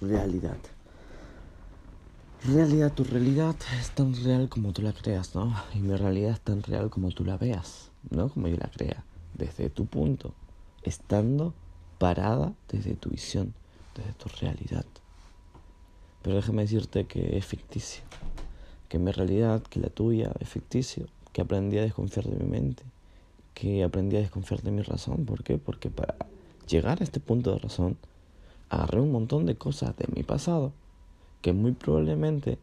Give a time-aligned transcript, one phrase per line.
[0.00, 0.56] realidad.
[2.44, 5.54] Realidad, tu realidad es tan real como tú la creas, ¿no?
[5.74, 8.28] Y mi realidad es tan real como tú la veas, ¿no?
[8.28, 9.04] Como yo la crea,
[9.34, 10.34] desde tu punto,
[10.82, 11.54] estando
[11.98, 13.54] parada desde tu visión,
[13.96, 14.84] desde tu realidad.
[16.22, 18.02] Pero déjame decirte que es ficticio,
[18.88, 22.84] que mi realidad, que la tuya es ficticio, que aprendí a desconfiar de mi mente,
[23.54, 25.24] que aprendí a desconfiar de mi razón.
[25.24, 25.58] ¿Por qué?
[25.58, 26.16] Porque para
[26.68, 27.96] llegar a este punto de razón,
[28.68, 30.72] agarré un montón de cosas de mi pasado
[31.42, 32.58] que muy probablemente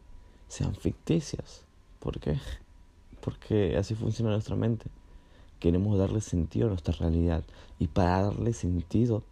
[0.48, 1.64] sean ficticias.
[2.00, 2.38] ¿Por qué?
[3.20, 4.90] Porque así funciona nuestra mente.
[5.60, 7.42] Queremos darle sentido a nuestra realidad
[7.78, 9.22] y para darle sentido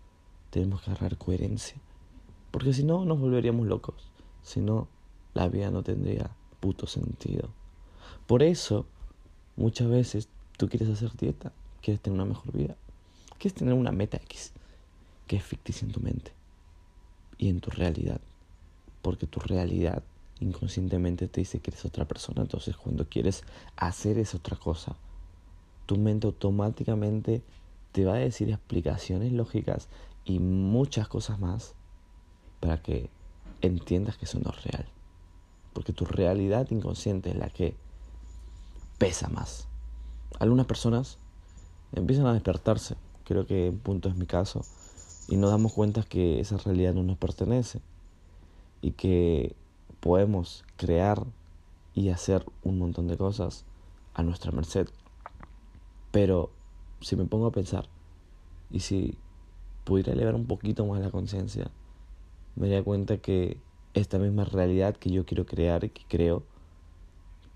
[0.50, 1.76] tenemos que agarrar coherencia.
[2.50, 4.10] Porque si no, nos volveríamos locos.
[4.42, 4.88] Si no,
[5.34, 7.50] la vida no tendría puto sentido.
[8.26, 8.86] Por eso,
[9.56, 12.76] muchas veces tú quieres hacer dieta, quieres tener una mejor vida,
[13.38, 14.52] quieres tener una meta X,
[15.26, 16.32] que es ficticia en tu mente
[17.42, 18.20] y en tu realidad.
[19.02, 20.04] Porque tu realidad
[20.38, 22.42] inconscientemente te dice que eres otra persona.
[22.42, 23.42] Entonces cuando quieres
[23.76, 24.94] hacer esa otra cosa,
[25.86, 27.42] tu mente automáticamente
[27.90, 29.88] te va a decir explicaciones lógicas
[30.24, 31.74] y muchas cosas más
[32.60, 33.10] para que
[33.60, 34.86] entiendas que eso no es real.
[35.72, 37.74] Porque tu realidad inconsciente es la que
[38.98, 39.66] pesa más.
[40.38, 41.18] Algunas personas
[41.92, 44.64] empiezan a despertarse, creo que en punto es mi caso,
[45.28, 47.80] y nos damos cuenta que esa realidad no nos pertenece
[48.80, 49.54] y que
[50.00, 51.24] podemos crear
[51.94, 53.64] y hacer un montón de cosas
[54.14, 54.88] a nuestra merced.
[56.10, 56.50] Pero
[57.00, 57.88] si me pongo a pensar
[58.70, 59.16] y si
[59.84, 61.70] pudiera elevar un poquito más la conciencia,
[62.56, 63.58] me daría cuenta que
[63.94, 66.42] esta misma realidad que yo quiero crear y que creo,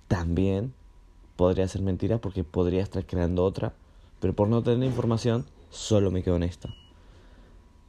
[0.09, 0.73] también
[1.37, 3.75] podría ser mentira porque podría estar creando otra,
[4.21, 6.75] pero por no tener información, solo me quedo en esta.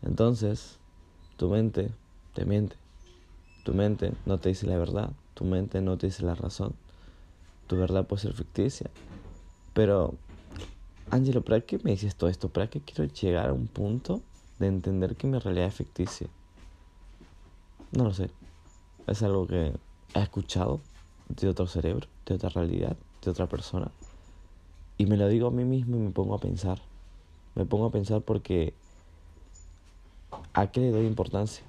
[0.01, 0.79] Entonces,
[1.37, 1.91] tu mente
[2.33, 2.75] te miente.
[3.63, 5.11] Tu mente no te dice la verdad.
[5.33, 6.73] Tu mente no te dice la razón.
[7.67, 8.89] Tu verdad puede ser ficticia.
[9.73, 10.15] Pero,
[11.11, 12.49] Angelo, ¿para qué me dices todo esto?
[12.49, 14.21] ¿Para qué quiero llegar a un punto
[14.59, 16.27] de entender que mi realidad es ficticia?
[17.91, 18.29] No lo sé.
[19.07, 19.73] Es algo que
[20.13, 20.81] he escuchado
[21.29, 23.91] de otro cerebro, de otra realidad, de otra persona.
[24.97, 26.81] Y me lo digo a mí mismo y me pongo a pensar.
[27.55, 28.73] Me pongo a pensar porque
[30.53, 31.63] ¿A qué le doy importancia?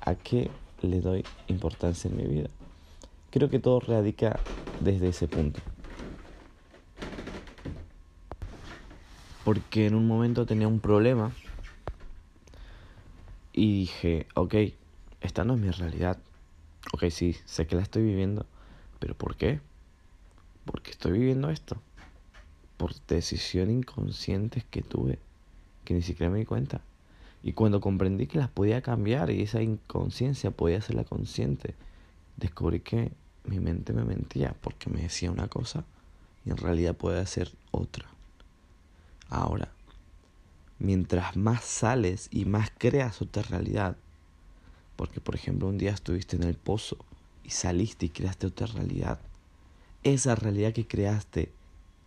[0.00, 0.50] ¿A qué
[0.82, 2.48] le doy importancia en mi vida?
[3.30, 4.38] Creo que todo radica
[4.80, 5.60] desde ese punto.
[9.44, 11.32] Porque en un momento tenía un problema
[13.52, 14.54] y dije, ok,
[15.20, 16.18] esta no es mi realidad.
[16.92, 18.46] Ok, sí, sé que la estoy viviendo,
[19.00, 19.60] pero ¿por qué?
[20.64, 21.80] Porque estoy viviendo esto.
[22.76, 25.18] Por decisiones inconscientes que tuve,
[25.86, 26.82] que ni siquiera me di cuenta.
[27.42, 31.74] Y cuando comprendí que las podía cambiar y esa inconsciencia podía ser la consciente,
[32.36, 33.12] descubrí que
[33.44, 35.84] mi mente me mentía porque me decía una cosa
[36.44, 38.06] y en realidad puede ser otra.
[39.30, 39.70] Ahora,
[40.78, 43.96] mientras más sales y más creas otra realidad,
[44.96, 46.98] porque por ejemplo un día estuviste en el pozo
[47.44, 49.20] y saliste y creaste otra realidad,
[50.02, 51.52] esa realidad que creaste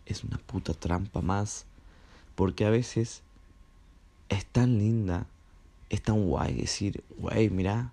[0.06, 1.66] es una puta trampa más,
[2.34, 3.22] porque a veces
[4.30, 5.26] es tan linda,
[5.90, 7.92] es tan guay decir, güey, mira,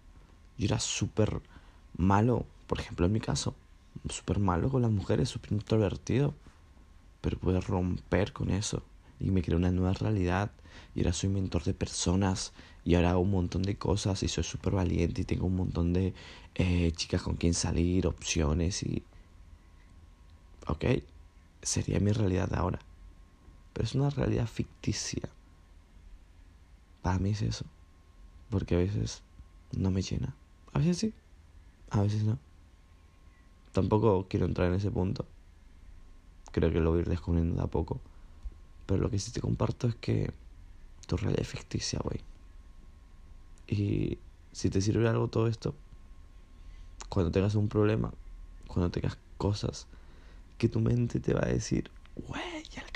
[0.58, 1.42] yo era súper
[1.98, 3.56] malo, por ejemplo en mi caso,
[4.08, 6.34] súper malo con las mujeres, súper introvertido,
[7.22, 8.84] pero pude romper con eso
[9.20, 10.52] y me creé una nueva realidad
[10.94, 12.53] y ahora soy mentor de personas
[12.86, 15.92] y ahora hago un montón de cosas y soy súper valiente y tengo un montón
[15.92, 16.14] de
[16.53, 19.03] eh, chicas con quien salir, opciones y...
[20.68, 20.86] Ok,
[21.62, 22.80] sería mi realidad ahora,
[23.74, 25.30] pero es una realidad ficticia
[27.07, 27.63] para mí es eso.
[28.50, 29.23] Porque a veces
[29.72, 30.35] no me llena.
[30.73, 31.13] A veces sí,
[31.90, 32.38] a veces no.
[33.72, 35.25] Tampoco quiero entrar en ese punto.
[36.51, 38.01] Creo que lo voy a ir descubriendo de a poco.
[38.88, 40.34] Pero lo que sí te comparto es que
[41.07, 42.19] tu realidad es ficticia, güey.
[43.69, 44.17] Y
[44.52, 45.76] si te sirve algo todo esto,
[47.08, 48.11] cuando tengas un problema,
[48.67, 49.87] cuando tengas cosas
[50.58, 51.90] que tu mente te va a decir,
[52.28, 52.91] güey, ya el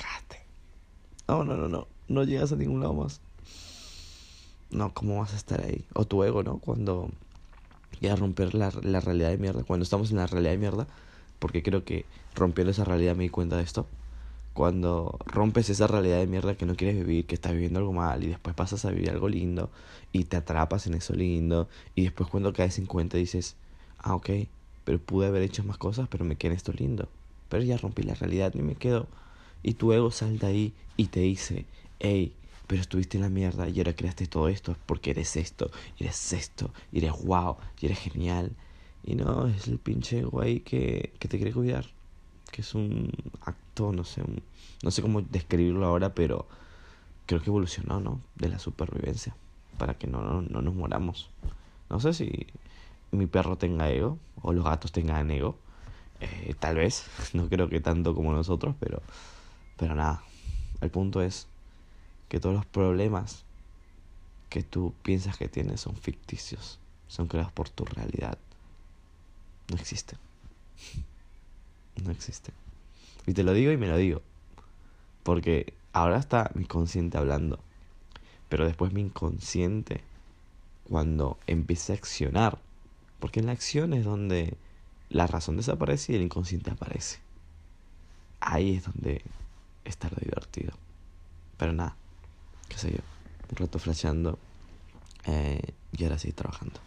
[1.29, 1.87] No, no, no, no.
[2.09, 3.21] No llegas a ningún lado más
[4.71, 5.85] no, ¿cómo vas a estar ahí?
[5.93, 6.57] O tu ego, ¿no?
[6.59, 7.09] Cuando
[8.01, 10.87] ya romper la, la realidad de mierda, cuando estamos en la realidad de mierda,
[11.39, 13.87] porque creo que rompiendo esa realidad me di cuenta de esto.
[14.53, 18.23] Cuando rompes esa realidad de mierda que no quieres vivir, que estás viviendo algo mal
[18.23, 19.69] y después pasas a vivir algo lindo
[20.11, 23.55] y te atrapas en eso lindo y después cuando caes en cuenta dices,
[23.97, 24.29] ah, ok,
[24.83, 27.07] pero pude haber hecho más cosas, pero me quedé en esto lindo.
[27.49, 29.07] Pero ya rompí la realidad y me quedo.
[29.63, 31.65] Y tu ego salta ahí y te dice,
[31.99, 32.33] hey,
[32.71, 35.69] pero estuviste en la mierda y ahora creaste todo esto porque eres esto,
[35.99, 38.53] eres esto, eres wow, y eres genial.
[39.03, 41.85] Y no, es el pinche güey que, que te quiere cuidar.
[42.49, 44.23] Que es un acto, no sé,
[44.83, 46.47] no sé cómo describirlo ahora, pero
[47.25, 48.21] creo que evolucionó, ¿no?
[48.35, 49.35] De la supervivencia.
[49.77, 51.29] Para que no, no, no nos moramos.
[51.89, 52.47] No sé si
[53.11, 55.57] mi perro tenga ego o los gatos tengan ego.
[56.21, 59.01] Eh, tal vez, no creo que tanto como nosotros, pero,
[59.75, 60.23] pero nada.
[60.79, 61.47] El punto es
[62.31, 63.43] que todos los problemas
[64.47, 66.79] que tú piensas que tienes son ficticios,
[67.09, 68.37] son creados por tu realidad.
[69.67, 70.17] No existen.
[72.01, 72.55] No existen.
[73.27, 74.21] Y te lo digo y me lo digo.
[75.23, 77.59] Porque ahora está mi consciente hablando.
[78.47, 79.99] Pero después mi inconsciente,
[80.87, 82.59] cuando empiece a accionar,
[83.19, 84.55] porque en la acción es donde
[85.09, 87.19] la razón desaparece y el inconsciente aparece.
[88.39, 89.21] Ahí es donde
[89.83, 90.71] está lo divertido.
[91.57, 91.97] Pero nada,
[92.71, 92.99] qué sé yo,
[93.49, 94.39] un rato flasheando
[95.25, 95.59] eh,
[95.97, 96.79] y ahora sí trabajando.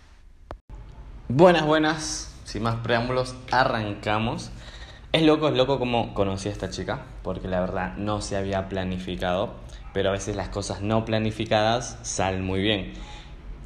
[1.28, 4.50] Buenas, buenas, sin más preámbulos, arrancamos.
[5.12, 8.69] Es loco, es loco como conocí a esta chica, porque la verdad no se había
[8.69, 9.54] planificado,
[9.92, 12.94] pero a veces las cosas no planificadas salen muy bien.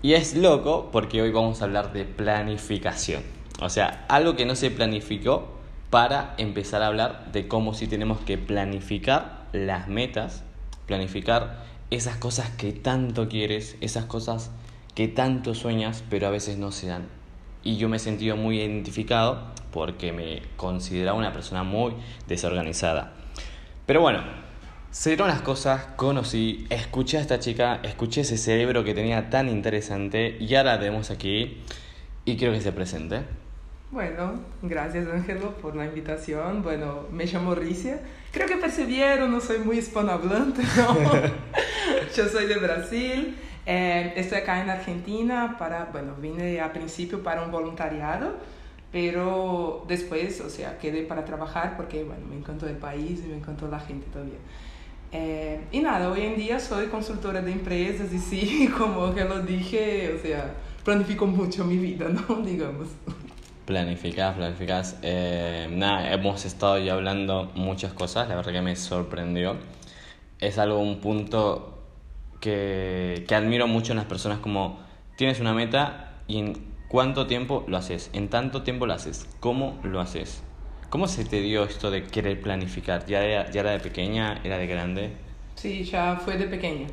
[0.03, 3.23] Y es loco porque hoy vamos a hablar de planificación.
[3.61, 5.49] O sea, algo que no se planificó
[5.91, 10.45] para empezar a hablar de cómo si tenemos que planificar las metas,
[10.87, 14.51] planificar esas cosas que tanto quieres, esas cosas
[14.95, 17.09] que tanto sueñas, pero a veces no se dan.
[17.63, 21.95] Y yo me he sentido muy identificado porque me consideraba una persona muy
[22.27, 23.13] desorganizada.
[23.87, 24.23] Pero bueno,
[24.91, 29.49] se dieron las cosas, conocí, escuché a esta chica, escuché ese cerebro que tenía tan
[29.49, 31.63] interesante y ahora la tenemos aquí
[32.25, 33.23] y quiero que se presente.
[33.91, 36.63] Bueno, gracias Ángelo por la invitación.
[36.63, 38.01] Bueno, me llamo Ricia.
[38.33, 40.97] Creo que percibieron, no soy muy hispanohablante, ¿no?
[42.17, 43.37] Yo soy de Brasil.
[43.65, 48.37] Eh, estoy acá en Argentina para, bueno, vine a principio para un voluntariado,
[48.91, 53.37] pero después, o sea, quedé para trabajar porque, bueno, me encantó el país y me
[53.37, 54.39] encantó la gente también.
[55.13, 59.41] Eh, y nada, hoy en día soy consultora de empresas y sí, como que lo
[59.41, 60.55] dije, o sea,
[60.85, 62.37] planifico mucho mi vida, ¿no?
[62.45, 62.89] Digamos.
[63.69, 64.99] Planificas, planificas.
[65.03, 69.59] Eh, nada, hemos estado ya hablando muchas cosas, la verdad que me sorprendió.
[70.41, 71.79] Es algo, un punto
[72.41, 74.81] que, que admiro mucho en las personas como
[75.19, 76.55] tienes una meta y en
[76.89, 80.43] cuánto tiempo lo haces, en tanto tiempo lo haces, cómo lo haces.
[80.89, 83.05] ¿Cómo se te dio esto de querer planificar?
[83.05, 84.41] ¿Ya era, ya era de pequeña?
[84.45, 85.13] ¿Era de grande?
[85.57, 86.87] Sí, ya fue de pequeña.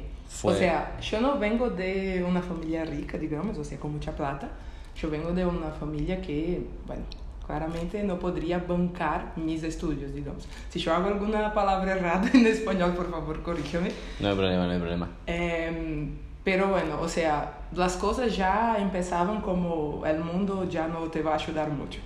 [0.43, 4.49] O sea, yo no vengo de una familia rica, digamos, o sea, con mucha plata.
[4.95, 7.03] Yo vengo de una familia que, bueno,
[7.45, 10.47] claramente no podría bancar mis estudios, digamos.
[10.69, 13.91] Si yo hago alguna palabra errada en español, por favor, corrígeme.
[14.19, 15.09] No hay problema, no hay problema.
[15.27, 16.09] Eh,
[16.43, 21.31] pero bueno, o sea, las cosas ya empezaban como el mundo ya no te va
[21.31, 21.99] a ayudar mucho.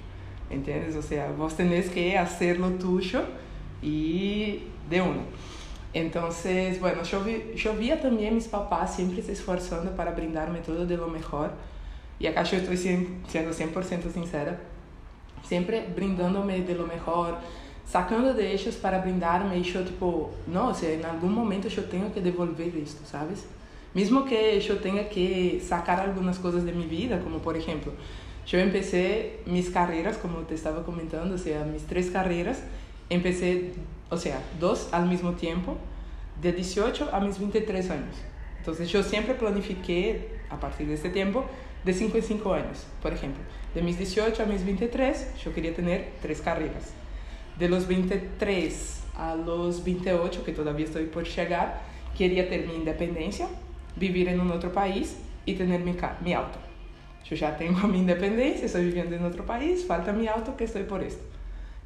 [0.50, 0.96] ¿entiendes?
[0.96, 3.22] O sea, vos tenés que hacer lo tuyo
[3.82, 5.22] y de uno.
[5.94, 10.86] Entonces, bueno, yo, vi, yo via también mis papás siempre se esforzando para brindarme todo
[10.86, 11.52] de lo mejor.
[12.20, 14.60] Y acá yo estoy siendo 100% sincera.
[15.44, 17.38] Siempre brindándome de lo mejor,
[17.90, 21.04] sacando de ellos para brindarme y yo tipo, no, o sea, en
[21.34, 23.46] momento yo tengo que devolver esto, ¿sabes?
[23.96, 27.92] Mismo que yo tenga que sacar algunas cosas de mi vida, como por ejemplo,
[28.46, 32.62] yo empecé mis carreras, como te estaba comentando, o sea, mis tres carreras,
[33.10, 33.74] empecé,
[34.10, 35.78] o sea, dos al mismo tiempo,
[36.42, 38.16] de 18 a mis 23 años.
[38.58, 41.46] Entonces yo siempre planifiqué a partir de este tiempo
[41.84, 42.86] de 5 en 5 años.
[43.02, 43.42] Por ejemplo,
[43.74, 46.92] de mis 18 a mis 23 yo quería tener tres carreras.
[47.58, 51.82] De los 23 a los 28, que todavía estoy por llegar,
[52.18, 53.48] quería tener mi independencia,
[53.96, 56.58] vivir en un otro país y tener mi, mi auto.
[57.26, 60.84] Yo ya tengo mi independencia, estoy viviendo en otro país, falta mi auto que estoy
[60.84, 61.24] por esto.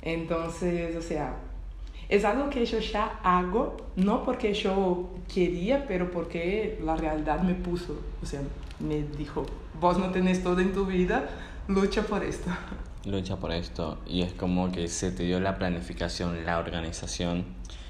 [0.01, 1.35] Entonces, o sea,
[2.09, 7.53] es algo que yo ya hago, no porque yo quería, pero porque la realidad me
[7.53, 8.41] puso, o sea,
[8.79, 9.45] me dijo,
[9.79, 11.29] vos no tenés todo en tu vida,
[11.67, 12.49] lucha por esto.
[13.05, 13.97] Lucha por esto.
[14.07, 17.43] Y es como que se te dio la planificación, la organización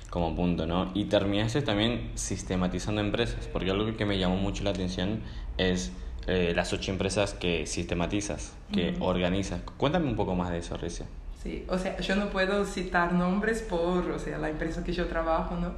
[0.10, 0.90] como punto, ¿no?
[0.96, 5.22] Y terminaste también sistematizando empresas, porque algo que me llamó mucho la atención
[5.58, 5.92] es
[6.26, 9.62] eh, las ocho empresas que sistematizas, que organizas.
[9.78, 11.06] Cuéntame un poco más de eso, Ricia.
[11.44, 15.08] Sí, o sea, yo no puedo citar nombres por, o sea, la empresa que yo
[15.08, 15.74] trabajo, ¿no?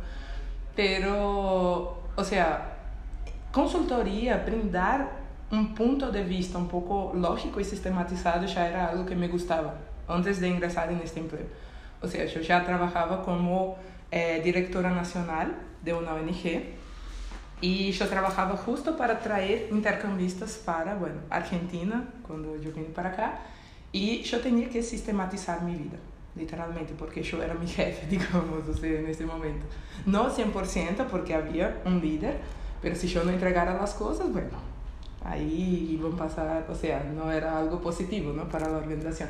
[0.75, 2.77] Pero, o sea,
[3.51, 5.09] consultoría, brindar
[5.51, 9.75] un punto de vista un poco lógico y sistematizado ya era algo que me gustaba
[10.07, 11.47] antes de ingresar en este empleo.
[12.01, 13.77] O sea, yo ya trabajaba como
[14.11, 16.75] eh, directora nacional de una ONG
[17.61, 23.39] Y yo trabajaba justo para traer intercambistas para, bueno, Argentina, cuando yo vine para acá,
[23.95, 25.97] y yo tenía que sistematizar mi vida,
[26.35, 29.65] literalmente, porque yo era mi jefe, digamos, o sea, en ese momento.
[30.05, 32.35] No 100% porque había un líder,
[32.81, 34.57] pero si yo no entregara las cosas, bueno,
[35.23, 38.49] ahí iban a pasar, o sea, no era algo positivo, ¿no?
[38.49, 39.29] Para la organización.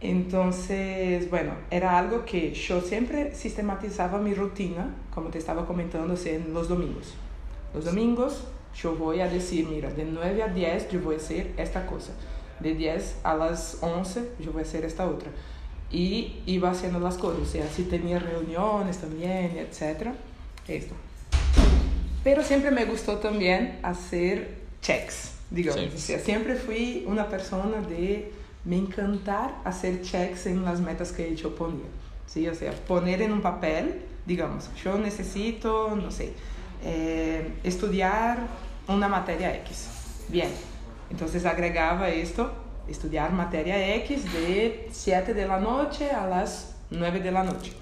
[0.00, 6.54] Entonces, bueno, era algo que yo siempre sistematizaba mi rutina, como te estaba comentando, en
[6.54, 7.14] los domingos.
[7.74, 8.44] Los domingos
[8.80, 12.12] yo voy a decir, mira, de 9 a 10 yo voy a hacer esta cosa,
[12.60, 15.30] de 10 a las 11 yo voy a hacer esta otra.
[15.90, 20.08] Y iba haciendo las cosas, o sea, si tenía reuniones también, etc.
[20.66, 20.94] Esto.
[22.22, 25.94] Pero siempre me gustó también hacer checks, digamos.
[25.94, 28.32] O sea, siempre fui una persona de
[28.64, 31.86] me encantar hacer checks en las metas que yo ponía.
[32.28, 32.46] ¿sí?
[32.48, 36.32] O sea, poner en un papel, digamos, yo necesito, no sé,
[36.84, 38.46] eh, estudiar
[38.86, 39.88] una materia X.
[40.28, 40.50] Bien,
[41.10, 42.52] entonces agregaba esto,
[42.88, 47.72] estudiar materia X de 7 de la noche a las 9 de la noche.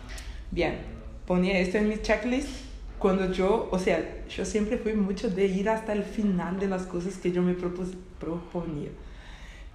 [0.51, 0.79] Bien,
[1.27, 2.67] ponía esto en mi checklist
[2.99, 6.83] cuando yo, o sea, yo siempre fui mucho de ir hasta el final de las
[6.85, 8.89] cosas que yo me proponía.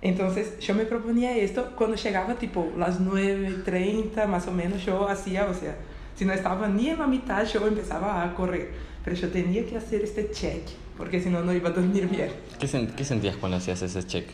[0.02, 5.46] Entonces yo me proponía esto, cuando llegaba tipo las 9.30 más o menos yo hacía,
[5.46, 5.76] o sea,
[6.16, 8.72] si no estaba ni en la mitad yo empezaba a correr,
[9.04, 10.64] pero yo tenía que hacer este check,
[11.02, 12.30] porque si no no iba a dormir bien.
[12.60, 14.30] ¿Qué, ¿Qué sentías cuando hacías ese check?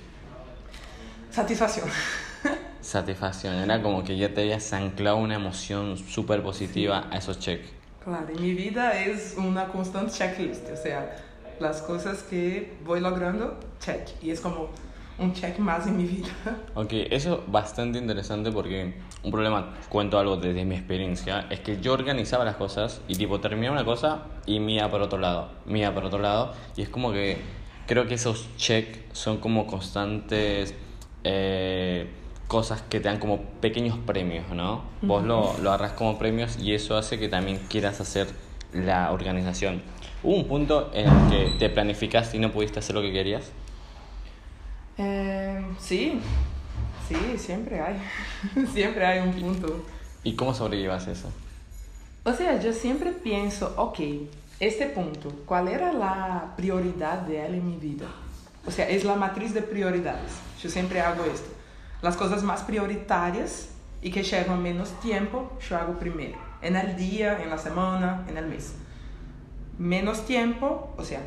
[1.32, 1.88] Satisfacción.
[2.82, 7.70] Satisfacción, era como que ya te habías anclado una emoción súper positiva a esos checks.
[8.04, 11.16] Claro, y mi vida es una constante checklist, o sea,
[11.62, 14.68] las cosas que voy logrando, check, y es como
[15.20, 16.28] un check más en mi vida.
[16.76, 18.94] Ok, eso es bastante interesante porque
[19.24, 23.40] un problema, cuento algo desde mi experiencia, es que yo organizaba las cosas y tipo
[23.40, 27.12] terminaba una cosa y mía por otro lado, mía por otro lado, y es como
[27.12, 27.38] que
[27.88, 30.76] creo que esos check son como constantes
[31.24, 32.10] eh,
[32.48, 34.84] cosas que te dan como pequeños premios, ¿no?
[35.02, 38.28] Vos lo, lo agarras como premios y eso hace que también quieras hacer
[38.74, 39.82] la organización.
[40.24, 43.52] ¿Hubo un punto en el que te planificaste y no pudiste hacer lo que querías?
[44.98, 46.20] Eh, sí,
[47.08, 48.02] sí, siempre hay.
[48.74, 49.86] siempre hay un punto.
[50.24, 51.30] ¿Y cómo sobrellevas eso?
[52.24, 54.00] O sea, yo siempre pienso, ok,
[54.60, 58.08] este punto, ¿cuál era la prioridad de él en mi vida?
[58.66, 60.32] O sea, es la matriz de prioridades.
[60.62, 61.50] Yo siempre hago esto.
[62.02, 63.70] Las cosas más prioritarias
[64.02, 66.38] y que llevan menos tiempo, yo hago primero.
[66.62, 68.74] En el día, en la semana, en el mes.
[69.78, 71.22] Menos tiempo, o sea,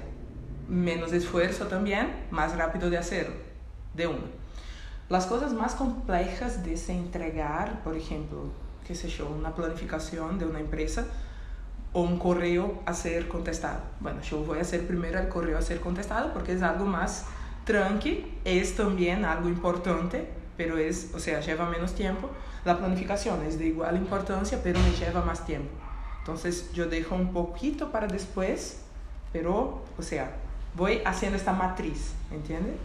[0.68, 3.50] menos esfuerzo también, más rápido de hacerlo
[3.94, 4.39] de una.
[5.11, 8.45] Las cosas más complejas de se entregar, por ejemplo,
[8.87, 11.05] qué sé yo, una planificación de una empresa
[11.93, 13.81] o un correo a ser contestado.
[13.99, 17.26] Bueno, yo voy a hacer primero el correo a ser contestado porque es algo más
[17.64, 22.31] tranqui, es también algo importante, pero es, o sea, lleva menos tiempo.
[22.64, 25.71] La planificación es de igual importancia, pero me lleva más tiempo.
[26.21, 28.83] Entonces yo dejo un poquito para después,
[29.33, 30.37] pero, o sea,
[30.76, 32.76] voy haciendo esta matriz, ¿entiendes?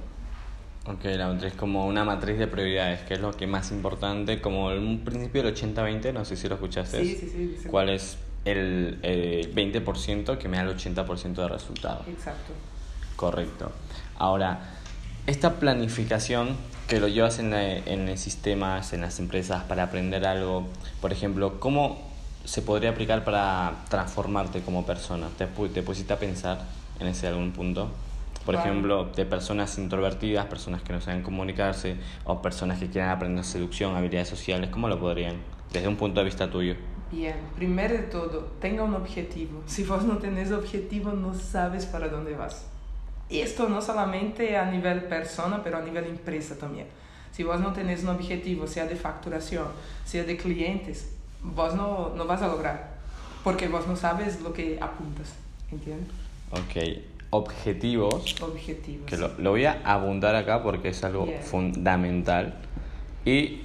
[0.88, 4.68] Ok, la matriz como una matriz de prioridades, que es lo que más importante, como
[4.68, 7.04] un principio del 80-20, no sé si lo escuchaste.
[7.04, 7.68] Sí, sí, sí.
[7.70, 12.06] ¿Cuál es el 20% que me da el 80% de resultado?
[12.08, 12.54] Exacto.
[13.16, 13.72] Correcto.
[14.20, 14.76] Ahora,
[15.26, 16.56] esta planificación
[16.88, 20.68] que lo llevas en, en el sistemas, en las empresas, para aprender algo,
[21.02, 22.14] por ejemplo, ¿cómo
[22.44, 25.30] se podría aplicar para transformarte como persona?
[25.36, 26.60] ¿Te, te pusiste a pensar
[27.00, 27.90] en ese algún punto?
[28.46, 33.44] Por ejemplo, de personas introvertidas, personas que no saben comunicarse o personas que quieran aprender
[33.44, 35.38] seducción, habilidades sociales, ¿cómo lo podrían?
[35.74, 36.76] Desde un punto de vista tuyo.
[37.12, 39.64] Bien, primero de todo, tenga un objetivo.
[39.66, 42.68] Si vos no tenés objetivo, no sabes para dónde vas.
[43.30, 46.88] Esto no solamente a nivel persona, pero a nivel empresa también.
[47.32, 49.68] Si vos no tenés un objetivo, sea de facturación,
[50.06, 51.10] sea de clientes,
[51.42, 52.98] vos no, no vas a lograr,
[53.44, 55.34] porque vos no sabes lo que apuntas,
[55.72, 56.10] ¿entiendes?
[56.52, 58.42] Ok, objetivos.
[58.42, 59.06] Objetivos.
[59.06, 62.56] Que lo, lo, voy a abundar acá porque es algo fundamental.
[63.26, 63.62] ¿Y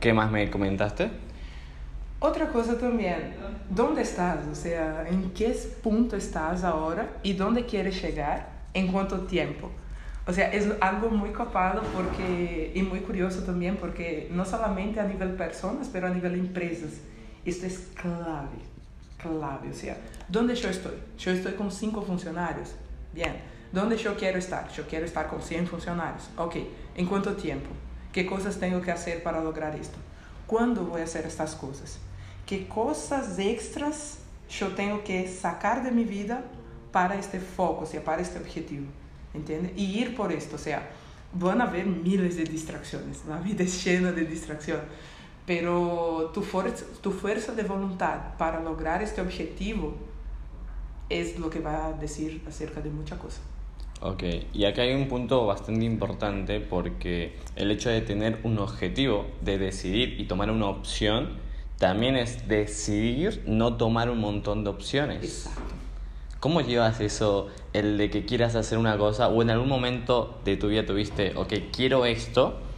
[0.00, 1.10] qué más me comentaste?
[2.22, 3.34] Otra cosa también,
[3.70, 4.46] ¿dónde estás?
[4.46, 9.70] O sea, ¿en qué punto estás ahora y dónde quieres llegar en cuánto tiempo?
[10.26, 15.04] O sea, es algo muy copado porque, y muy curioso también porque no solamente a
[15.04, 17.00] nivel personas, pero a nivel empresas.
[17.46, 18.58] Esto es clave,
[19.22, 19.70] clave.
[19.70, 19.96] O sea,
[20.28, 20.94] ¿dónde yo estoy?
[21.18, 22.70] Yo estoy con cinco funcionarios.
[23.12, 23.36] Bien,
[23.72, 24.70] ¿dónde yo quiero estar?
[24.72, 26.28] Yo quiero estar con 100 funcionarios.
[26.36, 26.56] Ok,
[26.94, 27.70] ¿en cuánto tiempo?
[28.12, 29.98] ¿Qué cosas tengo que hacer para lograr esto?
[30.46, 31.98] ¿Cuándo voy a hacer estas cosas?
[32.46, 34.18] ¿Qué cosas extras
[34.50, 36.42] yo tengo que sacar de mi vida
[36.92, 38.86] para este foco, o sea, para este objetivo,
[39.32, 39.72] ¿entiendes?
[39.76, 40.88] Y ir por esto, o sea,
[41.32, 44.80] van a haber miles de distracciones, la vida es llena de distracción,
[45.50, 49.94] pero tu fuerza, tu fuerza de voluntad para lograr este objetivo
[51.08, 53.40] es lo que va a decir acerca de muchas cosas.
[54.00, 59.26] Ok, y acá hay un punto bastante importante porque el hecho de tener un objetivo,
[59.40, 61.30] de decidir y tomar una opción,
[61.78, 65.24] también es decidir no tomar un montón de opciones.
[65.24, 65.74] Exacto.
[66.38, 70.56] ¿Cómo llevas eso, el de que quieras hacer una cosa o en algún momento de
[70.56, 72.69] tu vida tuviste, ok, quiero esto,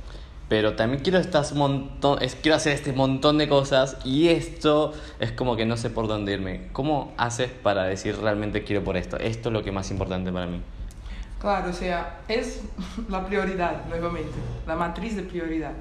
[0.53, 5.57] pero también quiero, estas montón, quiero hacer este montón de cosas y esto es como
[5.57, 6.69] que no sé por dónde irme.
[6.75, 9.17] ¿Cómo haces para decir realmente quiero por esto?
[9.17, 10.61] Esto es lo que más importante para mí.
[11.41, 12.61] Claro, o sea, es
[13.09, 14.35] la prioridad, nuevamente,
[14.67, 15.73] la matriz de prioridad.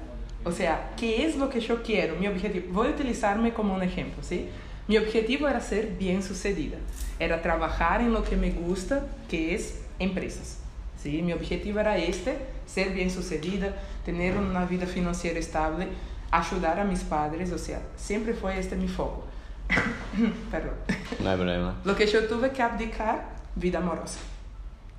[0.42, 2.16] O sea, ¿qué es lo que yo quiero?
[2.16, 2.72] Mi objetivo.
[2.72, 4.48] Voy a utilizarme como un ejemplo, ¿sí?
[4.88, 6.78] Mi objetivo era ser bien sucedida,
[7.18, 10.61] era trabajar en lo que me gusta, que es empresas.
[11.02, 11.22] ¿Sí?
[11.22, 15.88] Mi objetivo era este, ser bien sucedida, tener una vida financiera estable,
[16.30, 19.24] ayudar a mis padres, o sea, siempre fue este mi foco.
[20.50, 20.74] Perdón.
[21.20, 21.76] No hay problema.
[21.84, 24.20] Lo que yo tuve que abdicar, vida amorosa.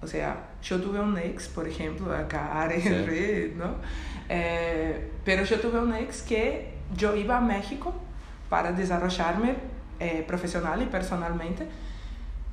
[0.02, 3.54] O sea, yo tuve un ex, por ejemplo, acá, sí.
[3.56, 3.76] ¿no?
[4.28, 7.94] Eh, pero yo tuve un ex que yo iba a México
[8.50, 9.56] para desarrollarme
[10.00, 11.68] eh, profesional y personalmente.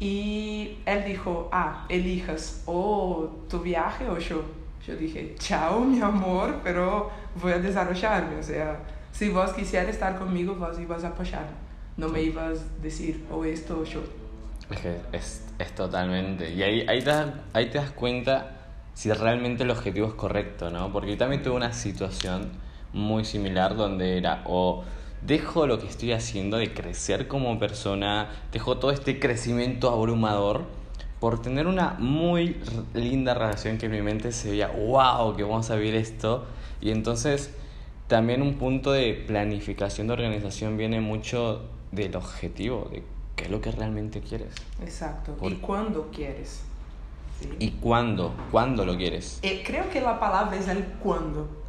[0.00, 4.42] Y él dijo, ah, elijas o tu viaje o yo.
[4.86, 8.36] Yo dije, chao, mi amor, pero voy a desarrollarme.
[8.36, 8.80] O sea,
[9.12, 11.50] si vos quisieras estar conmigo, vos ibas a apoyarme.
[11.98, 14.00] No me ibas a decir o esto o yo.
[14.70, 16.50] Es que es, es totalmente.
[16.50, 17.12] Y ahí, ahí, te
[17.52, 18.56] ahí te das cuenta
[18.94, 20.90] si realmente el objetivo es correcto, ¿no?
[20.92, 22.48] Porque yo también tuve una situación
[22.92, 24.82] muy similar donde era o
[25.26, 30.64] dejo lo que estoy haciendo de crecer como persona, dejo todo este crecimiento abrumador
[31.20, 32.56] por tener una muy
[32.94, 36.46] linda relación que en mi mente se veía, wow, que vamos a vivir esto.
[36.80, 37.54] Y entonces
[38.08, 43.02] también un punto de planificación de organización viene mucho del objetivo, de
[43.36, 44.54] qué es lo que realmente quieres.
[44.82, 45.36] Exacto.
[45.42, 46.62] ¿Y cuándo quieres?
[47.38, 47.50] ¿Sí?
[47.58, 48.34] ¿Y cuándo?
[48.50, 49.40] ¿Cuándo lo quieres?
[49.42, 51.59] Eh, creo que la palabra es el cuándo.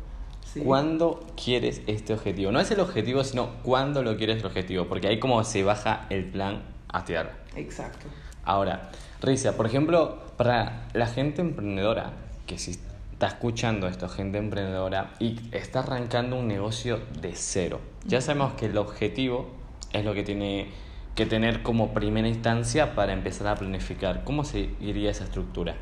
[0.52, 0.60] ¿Sí?
[0.60, 2.52] ¿Cuándo quieres este objetivo?
[2.52, 6.08] No es el objetivo, sino cuándo lo quieres el objetivo, porque ahí como se baja
[6.10, 7.32] el plan a tierra.
[7.56, 8.08] Exacto.
[8.44, 12.12] Ahora, Ricia, por ejemplo, para la gente emprendedora,
[12.48, 18.20] que si está escuchando esto, gente emprendedora, y está arrancando un negocio de cero, ya
[18.20, 19.52] sabemos que el objetivo
[19.94, 20.70] es lo que tiene
[21.16, 24.24] que tener como primera instancia para empezar a planificar.
[24.24, 25.76] ¿Cómo seguiría esa estructura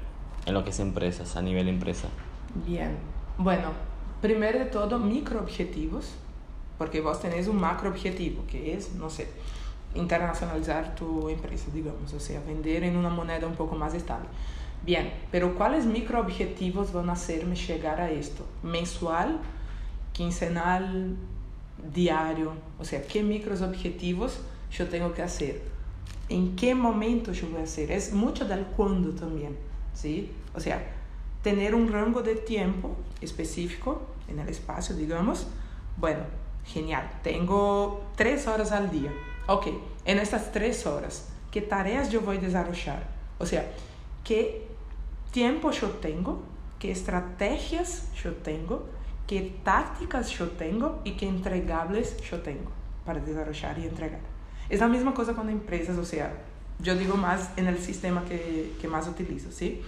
[0.45, 2.07] en lo que es empresas, a nivel empresa?
[2.67, 2.97] Bien,
[3.37, 3.71] bueno,
[4.21, 6.11] primero de todo, microobjetivos,
[6.77, 9.27] porque vos tenés un macro objetivo, que es, no sé,
[9.95, 14.27] internacionalizar tu empresa, digamos, o sea, vender en una moneda un poco más estable.
[14.85, 18.45] Bien, pero ¿cuáles microobjetivos van a hacerme llegar a esto?
[18.63, 19.39] ¿Mensual,
[20.13, 21.15] quincenal,
[21.93, 22.53] diario?
[22.79, 24.39] O sea, ¿qué micros objetivos
[24.71, 25.61] yo tengo que hacer?
[26.29, 27.91] ¿En qué momento yo voy a hacer?
[27.91, 29.57] Es mucho del cuándo también,
[29.93, 30.31] ¿sí?
[30.55, 30.98] O sea,
[31.41, 35.47] tener un rango de tiempo específico en el espacio, digamos.
[35.97, 36.23] Bueno,
[36.65, 37.09] genial.
[37.23, 39.11] Tengo tres horas al día.
[39.47, 39.67] Ok,
[40.05, 43.03] en estas tres horas, ¿qué tareas yo voy a desarrollar?
[43.39, 43.71] O sea,
[44.23, 44.67] ¿qué
[45.31, 46.43] tiempo yo tengo?
[46.77, 48.87] ¿Qué estrategias yo tengo?
[49.27, 51.01] ¿Qué tácticas yo tengo?
[51.03, 52.71] ¿Y qué entregables yo tengo
[53.05, 54.19] para desarrollar y entregar?
[54.69, 56.31] Es la misma cosa con empresas, o sea,
[56.79, 59.81] yo digo más en el sistema que, que más utilizo, ¿sí?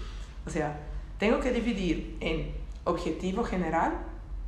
[0.45, 0.79] O sea,
[1.21, 2.51] tengo que dividir en
[2.83, 3.91] objetivo general,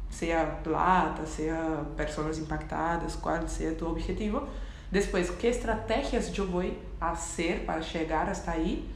[0.09, 4.47] sea plata, sea personas impactadas, cual sea tu objetivo.
[4.89, 8.89] Después, ¿qué estrategias yo voy a hacer para llegar hasta ahí?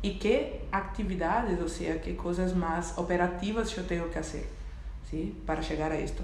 [0.00, 4.46] Y qué actividades, o sea, qué cosas más operativas yo tengo que hacer,
[5.10, 5.38] ¿sí?
[5.44, 6.22] Para llegar a esto.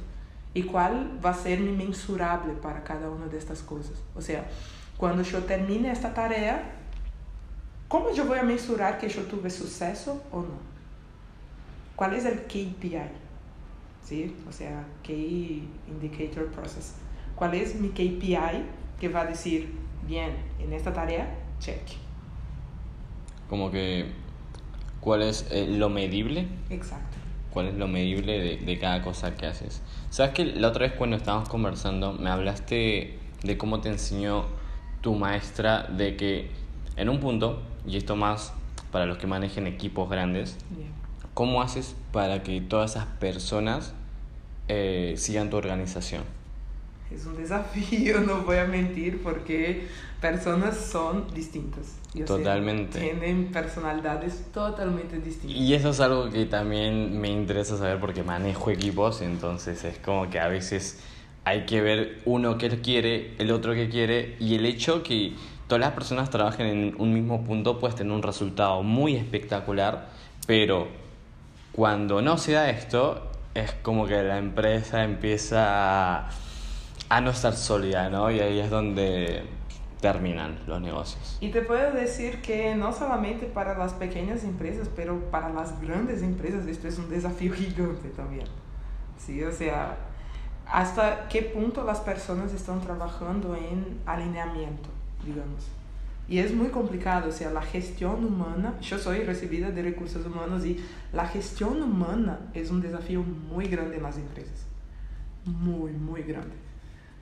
[0.54, 3.98] Y cuál va a ser mi mensurable para cada una de estas cosas.
[4.16, 4.46] O sea,
[4.96, 6.62] cuando yo termine esta tarea,
[7.88, 10.67] ¿cómo yo voy a mensurar que yo tuve suceso o no?
[11.98, 13.10] ¿Cuál es el KPI?
[14.04, 14.32] ¿Sí?
[14.48, 16.94] O sea, Key Indicator Process.
[17.34, 18.62] ¿Cuál es mi KPI
[19.00, 19.74] que va a decir,
[20.06, 20.30] bien,
[20.60, 21.82] en esta tarea, check?
[23.48, 24.12] Como que,
[25.00, 26.46] ¿cuál es eh, lo medible?
[26.70, 27.16] Exacto.
[27.50, 29.82] ¿Cuál es lo medible de, de cada cosa que haces?
[30.10, 34.44] ¿Sabes que la otra vez cuando estábamos conversando me hablaste de cómo te enseñó
[35.00, 36.52] tu maestra de que
[36.94, 38.52] en un punto, y esto más
[38.92, 41.07] para los que manejen equipos grandes, Bien.
[41.38, 43.94] ¿Cómo haces para que todas esas personas
[44.66, 46.24] eh, sigan tu organización?
[47.12, 49.86] es un desafío, no voy a mentir, porque
[50.20, 51.94] personas son distintas.
[52.26, 52.98] Totalmente.
[52.98, 55.56] tienen personalidades totalmente distintas.
[55.56, 60.28] Y eso es algo que también me interesa saber porque manejo equipos, entonces es como
[60.28, 60.98] que a veces
[61.44, 65.34] hay que ver uno que quiere, el otro que quiere, y el hecho que
[65.68, 70.10] todas las personas trabajen en un mismo punto puede tener un resultado muy espectacular,
[70.44, 71.06] pero
[71.78, 73.22] cuando no se da esto,
[73.54, 76.30] es como que la empresa empieza a,
[77.08, 78.32] a no estar sólida, ¿no?
[78.32, 79.44] Y ahí es donde
[80.00, 81.38] terminan los negocios.
[81.40, 86.22] Y te puedo decir que no solamente para las pequeñas empresas, pero para las grandes
[86.22, 88.48] empresas esto es un desafío gigante también.
[89.16, 89.98] Sí, o sea,
[90.66, 94.88] hasta qué punto las personas están trabajando en alineamiento,
[95.24, 95.77] digamos.
[96.28, 100.64] Y es muy complicado, o sea, la gestión humana, yo soy recibida de recursos humanos
[100.66, 100.78] y
[101.12, 104.66] la gestión humana es un desafío muy grande en las empresas.
[105.46, 106.54] Muy, muy grande.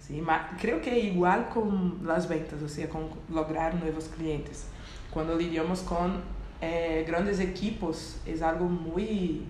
[0.00, 0.22] Sí,
[0.60, 4.66] creo que igual con las ventas, o sea, con lograr nuevos clientes.
[5.12, 6.20] Cuando lidiamos con
[6.60, 9.44] eh, grandes equipos es algo muy,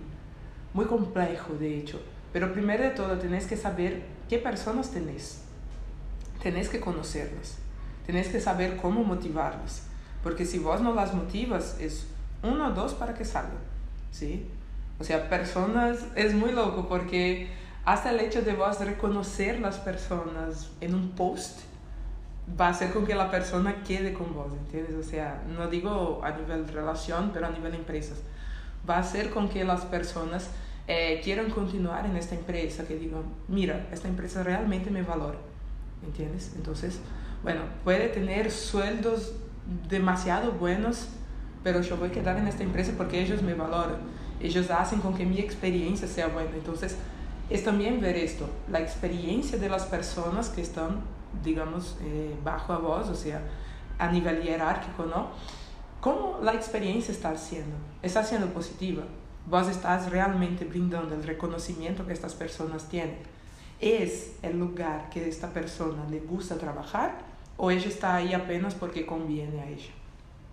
[0.73, 1.99] muy complejo, de hecho.
[2.31, 5.41] Pero primero de todo, tenés que saber qué personas tenés.
[6.43, 7.57] Tenés que conocerlas.
[8.07, 9.83] Tenés que saber cómo motivarlas.
[10.23, 12.07] Porque si vos no las motivas, es
[12.41, 13.59] uno o dos para que salgan.
[14.11, 14.47] ¿Sí?
[14.99, 17.49] O sea, personas es muy loco porque
[17.85, 21.59] hasta el hecho de vos reconocer las personas en un post
[22.59, 24.95] va a hacer con que la persona quede con vos, ¿entiendes?
[24.95, 28.19] O sea, no digo a nivel relación, pero a nivel empresas.
[28.89, 30.49] Va a hacer con que las personas
[30.87, 35.37] eh, quieran continuar en esta empresa, que digan, mira, esta empresa realmente me valora,
[36.05, 36.53] ¿entiendes?
[36.55, 36.99] Entonces,
[37.43, 39.33] bueno, puede tener sueldos
[39.89, 41.07] demasiado buenos,
[41.63, 43.97] pero yo voy a quedar en esta empresa porque ellos me valoran.
[44.39, 46.51] Ellos hacen con que mi experiencia sea buena.
[46.55, 46.95] Entonces,
[47.49, 51.01] es también ver esto, la experiencia de las personas que están,
[51.43, 53.41] digamos, eh, bajo a vos, o sea,
[53.97, 55.29] a nivel jerárquico, ¿no?
[56.01, 57.75] ¿Cómo la experiencia está siendo?
[58.03, 59.03] ¿Está siendo positiva?
[59.49, 63.17] ¿Vos estás realmente brindando el reconocimiento que estas personas tienen?
[63.79, 67.19] ¿Es el lugar que esta persona le gusta trabajar
[67.57, 69.91] o ella está ahí apenas porque conviene a ella?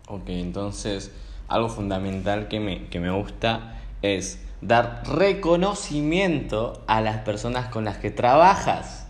[0.09, 1.11] Ok, entonces
[1.49, 7.99] algo fundamental que me, que me gusta es dar reconocimiento a las personas con las
[7.99, 9.09] que trabajas.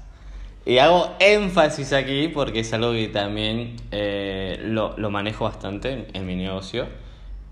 [0.67, 6.27] Y hago énfasis aquí porque es algo que también eh, lo, lo, manejo bastante en,
[6.27, 6.87] mi negocio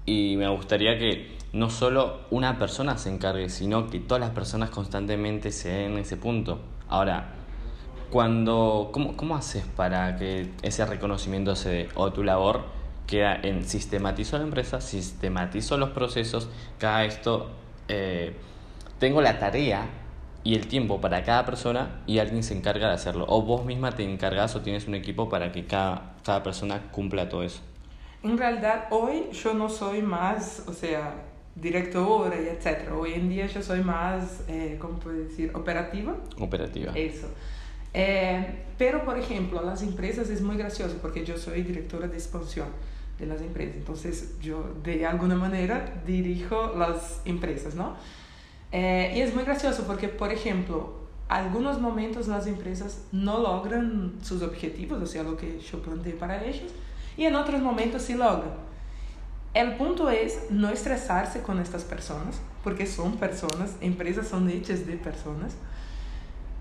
[0.07, 4.71] y me gustaría que no solo una persona se encargue, sino que todas las personas
[4.71, 6.61] constantemente se den en ese punto.
[6.88, 7.35] Ahora,
[8.11, 11.88] cuando, ¿cómo, ¿cómo haces para que ese reconocimiento se dé?
[11.95, 12.62] O tu labor
[13.07, 17.51] queda en sistematizo la empresa, sistematizo los procesos, cada esto
[17.88, 18.37] eh,
[18.99, 19.87] tengo la tarea
[20.45, 23.27] y el tiempo para cada persona y alguien se encarga de hacerlo.
[23.29, 27.29] O vos misma te encargas o tienes un equipo para que cada, cada persona cumpla
[27.29, 27.61] todo eso.
[28.23, 31.15] En realidad, hoy yo no soy más, o sea,
[31.55, 32.95] directora y etcétera.
[32.95, 35.51] Hoy en día yo soy más, eh, ¿cómo puedo decir?
[35.55, 36.17] Operativa.
[36.38, 36.93] Operativa.
[36.95, 37.29] Eso.
[37.95, 42.69] Eh, pero, por ejemplo, las empresas es muy gracioso porque yo soy directora de expansión
[43.19, 43.77] de las empresas.
[43.77, 47.97] Entonces yo de alguna manera dirijo las empresas, ¿no?
[48.73, 50.95] Eh, y es muy gracioso porque, por ejemplo,
[51.29, 56.43] algunos momentos las empresas no logran sus objetivos, o sea, lo que yo planteé para
[56.45, 56.73] ellos,
[57.17, 58.72] y en otros momentos sí logran.
[59.55, 64.97] El punto es no estresarse con estas personas, porque son personas, empresas son hechas de
[64.97, 65.55] personas.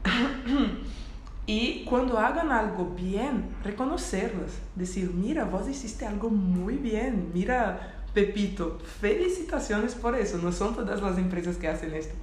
[1.48, 4.52] Y cuando hagan algo bien, reconocerlas.
[4.76, 7.32] Decir, mira, vos hiciste algo muy bien.
[7.34, 10.38] Mira, Pepito, felicitaciones por eso.
[10.38, 12.14] No son todas las empresas que hacen esto.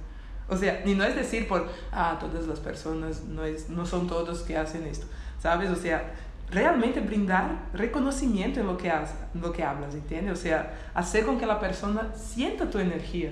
[0.47, 4.07] O sea, ni no es decir por, ah, todas las personas, no, es, no son
[4.07, 5.05] todos que hacen esto.
[5.39, 5.69] ¿Sabes?
[5.69, 6.11] O sea,
[6.51, 10.39] realmente brindar reconocimiento en lo que, haces, lo que hablas, ¿entiendes?
[10.39, 13.31] O sea, hacer con que la persona sienta tu energía.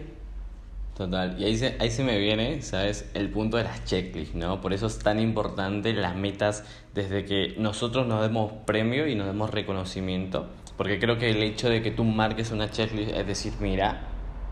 [0.95, 3.09] Total, y ahí se, ahí se me viene, ¿sabes?
[3.13, 4.61] El punto de las checklists, ¿no?
[4.61, 6.63] Por eso es tan importante las metas
[6.95, 10.47] desde que nosotros nos demos premio y nos demos reconocimiento.
[10.75, 14.01] Porque creo que el hecho de que tú marques una checklist es decir, mira,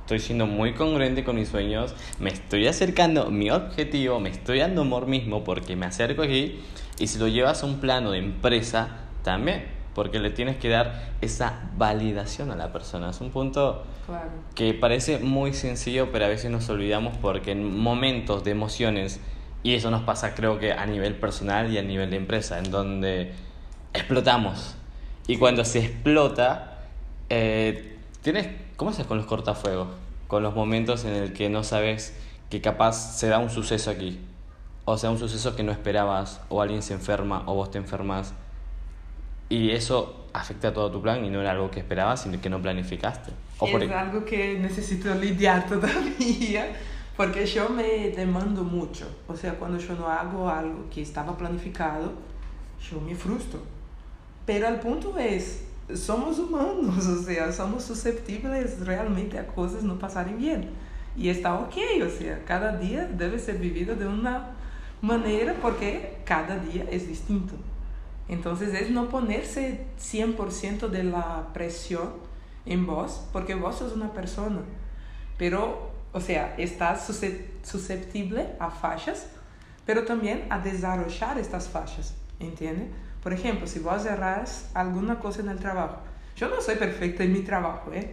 [0.06, 4.60] estoy siendo muy congruente con mis sueños, me estoy acercando a mi objetivo, me estoy
[4.60, 6.60] dando amor mismo porque me acerco aquí.
[7.00, 9.65] Y si lo llevas a un plano de empresa, también
[9.96, 13.10] porque le tienes que dar esa validación a la persona.
[13.10, 13.84] Es un punto
[14.54, 19.20] que parece muy sencillo, pero a veces nos olvidamos porque en momentos de emociones,
[19.63, 22.70] y eso nos pasa creo que a nivel personal y a nivel de empresa, en
[22.70, 23.32] donde
[23.91, 24.76] explotamos.
[25.26, 26.78] Y cuando se explota,
[27.30, 29.88] eh, tienes, ¿cómo haces con los cortafuegos?
[30.28, 32.16] Con los momentos en el que no sabes
[32.50, 34.20] que capaz se da un suceso aquí.
[34.86, 38.34] o sea, un suceso que no esperabas, o alguien se enferma, o vos te enfermas,
[39.50, 42.50] y eso afecta a todo tu plan y no era algo que esperabas, sino que
[42.50, 43.32] no planificaste.
[43.60, 46.76] O es algo que necesito lidiar todavía,
[47.16, 49.08] porque yo me demando mucho.
[49.28, 52.12] O sea, cuando yo no hago algo que estaba planificado,
[52.90, 53.62] yo me frustro.
[54.46, 60.38] Pero el punto es, somos humanos, o sea, somos susceptibles realmente a cosas no pasarem
[60.38, 60.69] bien.
[61.17, 64.52] Y está ok, o sea, cada día debe ser vivido de una
[65.02, 67.54] manera porque cada día es distinto.
[68.28, 72.10] Entonces es no ponerse 100% de la presión
[72.65, 74.62] en vos, porque vos sos una persona.
[75.38, 77.06] Pero, o sea, estás
[77.63, 79.28] susceptible a fallas,
[79.86, 82.89] pero también a desarrollar estas fallas, ¿entiende?
[83.26, 85.98] Por ejemplo, si vos erras alguna cosa en el trabajo,
[86.36, 88.12] yo no soy perfecta en mi trabajo, ¿eh?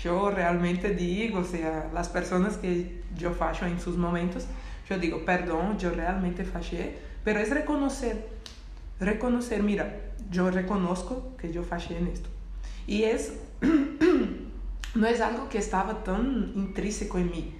[0.00, 4.46] Yo realmente digo, o sea, las personas que yo fallo en sus momentos,
[4.88, 8.28] yo digo, perdón, yo realmente fallé, pero es reconocer
[9.00, 9.92] reconocer, mira,
[10.30, 12.28] yo reconozco que yo fallé en esto.
[12.86, 13.32] Y es,
[14.94, 17.56] no es algo que estaba tan intrínseco en mí.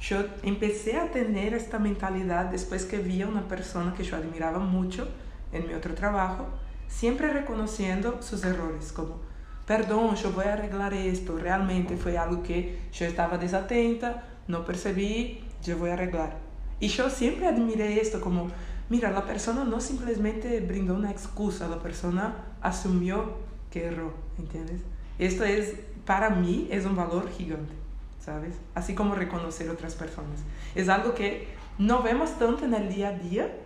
[0.00, 4.58] Yo empecé a tener esta mentalidad después que vi a una persona que yo admiraba
[4.58, 5.06] mucho
[5.54, 6.46] en mi otro trabajo,
[6.88, 9.20] siempre reconociendo sus errores, como,
[9.66, 15.42] perdón, yo voy a arreglar esto, realmente fue algo que yo estaba desatenta, no percibí,
[15.62, 16.36] yo voy a arreglar.
[16.80, 18.50] Y yo siempre admiré esto como,
[18.90, 23.38] Mira, la persona no simplemente brindó una excusa, la persona asumió
[23.70, 24.82] que erró, ¿entiendes?
[25.18, 27.72] Esto es, para mí, es un valor gigante,
[28.20, 28.54] ¿sabes?
[28.74, 30.40] Así como reconocer otras personas.
[30.74, 33.56] Es algo que no vemos tanto en el día a día,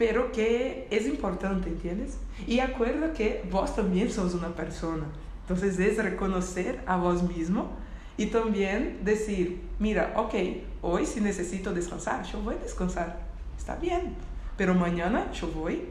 [0.00, 2.16] pero que es importante, ¿entiendes?
[2.46, 5.04] Y acuerda que vos también sos una persona.
[5.42, 7.68] Entonces es reconocer a vos mismo
[8.16, 10.34] y también decir, mira, ok,
[10.80, 13.20] hoy si necesito descansar, yo voy a descansar
[13.58, 14.14] está bien,
[14.56, 15.82] pero mañana yo voy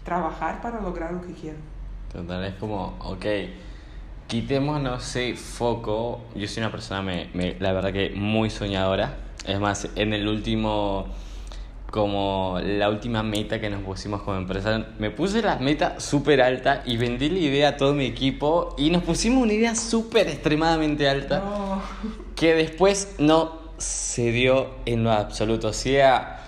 [0.00, 1.58] a trabajar para lograr lo que quiero.
[2.10, 3.26] Total, es como, ok,
[4.26, 6.22] quitémonos ese foco.
[6.34, 9.18] Yo soy una persona, me, me, la verdad que muy soñadora.
[9.46, 11.08] Es más, en el último,
[11.94, 16.82] como la última meta que nos pusimos como empresa, me puse la meta súper alta
[16.84, 21.08] y vendí la idea a todo mi equipo y nos pusimos una idea súper extremadamente
[21.08, 21.80] alta
[22.34, 25.68] que después no se dio en lo absoluto.
[25.68, 26.44] O sea,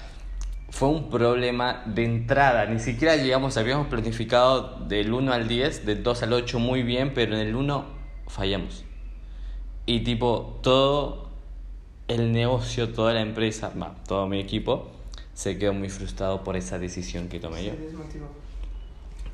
[0.71, 2.67] fue un problema de entrada.
[2.67, 7.15] Ni siquiera llegamos, habíamos planificado del 1 al 10, del 2 al 8 muy bien,
[7.15, 7.85] pero en el 1
[8.27, 8.85] fallamos.
[9.87, 11.31] Y tipo, todo
[12.09, 13.73] el negocio, toda la empresa,
[14.09, 14.96] todo mi equipo,
[15.37, 17.73] se quedó muy frustrado por esa decisión que tomé yo.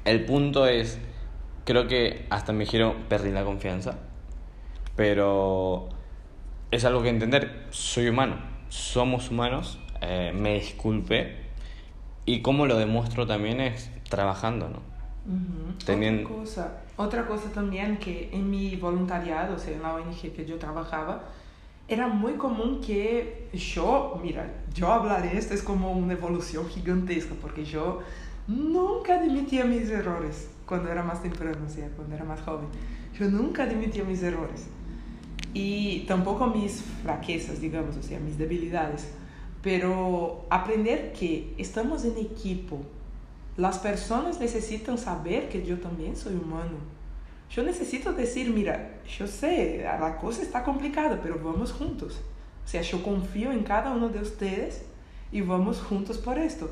[0.04, 0.98] El punto es,
[1.64, 3.98] creo que hasta me dijeron, perdí la confianza,
[4.96, 5.88] pero
[6.72, 8.36] es algo que entender, soy humano,
[8.68, 11.36] somos humanos eh, me disculpe.
[12.26, 14.92] Y cómo lo demuestro también es trabajando, ¿no?
[15.76, 20.44] Otra, cosa, otra cosa también que en mi voluntariado, o sea, en la ONG que
[20.44, 21.22] yo trabajaba,
[21.88, 27.64] era muy común que yo, mira, yo hablar esto es como una evolución gigantesca, porque
[27.64, 28.00] yo
[28.46, 32.66] nunca admitía mis errores cuando era más temprano, o sea, cuando era más joven.
[33.18, 34.66] Yo nunca admitía mis errores.
[35.54, 39.08] Y tampoco mis fraquezas, digamos, o sea, mis debilidades.
[39.62, 42.80] Pero aprender que estamos en equipo.
[43.56, 46.78] Las personas necesitan saber que yo también soy humano.
[47.54, 52.18] Yo necesito decir, mira, yo sé, la cosa está complicada, pero vamos juntos.
[52.64, 54.86] O sea, yo confío en cada uno de ustedes
[55.30, 56.70] y vamos juntos por esto.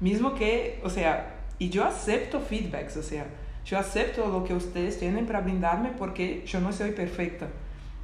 [0.00, 3.26] Mismo que, o sea, y yo acepto feedbacks, o sea,
[3.64, 7.48] yo acepto lo que ustedes tienen para brindarme porque yo no soy perfecta.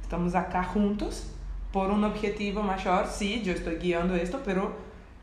[0.01, 1.31] Estamos acá juntos
[1.73, 4.73] por un objetivo mayor, sí, yo estoy guiando esto, pero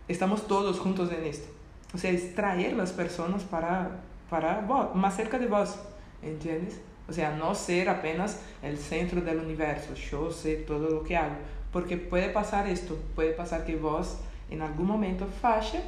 [0.09, 1.49] estamos todos juntos en esto.
[1.95, 4.61] O sea, es traer las personas para, para
[4.95, 5.79] más cerca de vos,
[6.23, 6.81] ¿entiendes?
[7.09, 11.37] O sea, no ser apenas el centro del universo, yo sé todo lo que hago,
[11.73, 14.19] porque puede pasar esto, puede pasar que vos
[14.51, 15.81] en algún momento falle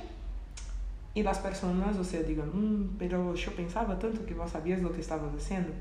[1.14, 4.92] y las personas, o sea, digan, mm, pero yo pensaba tanto que vos sabías lo
[4.92, 5.72] que estabas haciendo.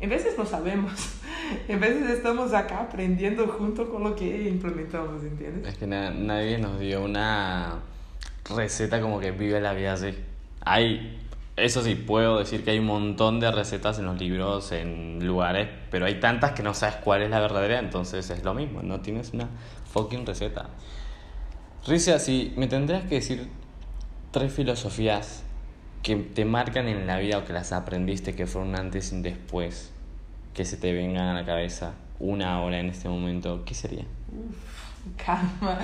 [0.00, 0.92] En veces no sabemos,
[1.68, 5.68] en veces estamos acá aprendiendo junto con lo que implementamos, ¿entiendes?
[5.68, 7.78] Es que nadie nos dio una
[8.52, 10.12] receta como que vive la vida así.
[10.62, 11.21] Hay,
[11.56, 15.68] eso sí, puedo decir que hay un montón de recetas en los libros, en lugares,
[15.90, 19.00] pero hay tantas que no sabes cuál es la verdadera, entonces es lo mismo, no
[19.00, 19.48] tienes una
[19.92, 20.70] fucking receta.
[21.86, 23.48] Ricia, si me tendrías que decir
[24.30, 25.44] tres filosofías
[26.02, 29.92] que te marcan en la vida o que las aprendiste que fueron antes y después,
[30.54, 34.04] que se te vengan a la cabeza una hora en este momento, ¿qué sería?
[35.16, 35.78] Calma,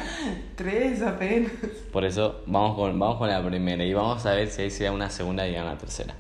[0.55, 1.51] tres apenas.
[1.93, 4.93] Por eso vamos con, vamos con la primera y vamos a ver si hay sea
[4.93, 6.15] una segunda y una tercera.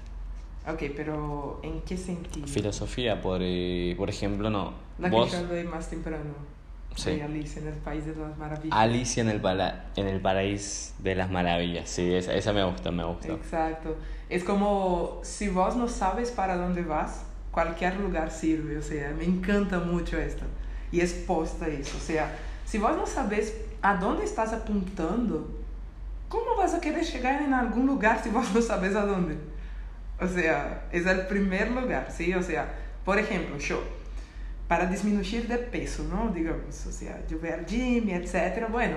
[0.69, 2.47] Ok, pero ¿en qué sentido?
[2.47, 4.73] Filosofía, por, eh, por ejemplo, no.
[4.99, 6.59] La Vos, que yo hablé más temprano.
[6.97, 7.13] Sí.
[7.13, 8.77] De Alice en el País de las Maravillas.
[8.77, 11.89] Alicia en el, pala- en el Paraíso de las Maravillas.
[11.89, 13.29] Sí, esa, esa me gusta, me gusta.
[13.33, 13.95] Exacto.
[14.29, 18.77] Es como si vos no sabes para dónde vas, cualquier lugar sirve.
[18.79, 20.45] O sea, me encanta mucho esto.
[20.91, 21.97] Y es posta eso.
[21.97, 25.49] O sea, si vos no sabes a dónde estás apuntando,
[26.29, 29.37] ¿cómo vas a querer llegar en algún lugar si vos no sabes a dónde?
[30.21, 32.35] O sea, es el primer lugar, ¿sí?
[32.35, 32.75] O sea,
[33.05, 33.83] por ejemplo, yo,
[34.67, 36.31] para disminuir de peso, ¿no?
[36.31, 38.97] Digamos, o sea, yo voy al gym, etcétera, bueno,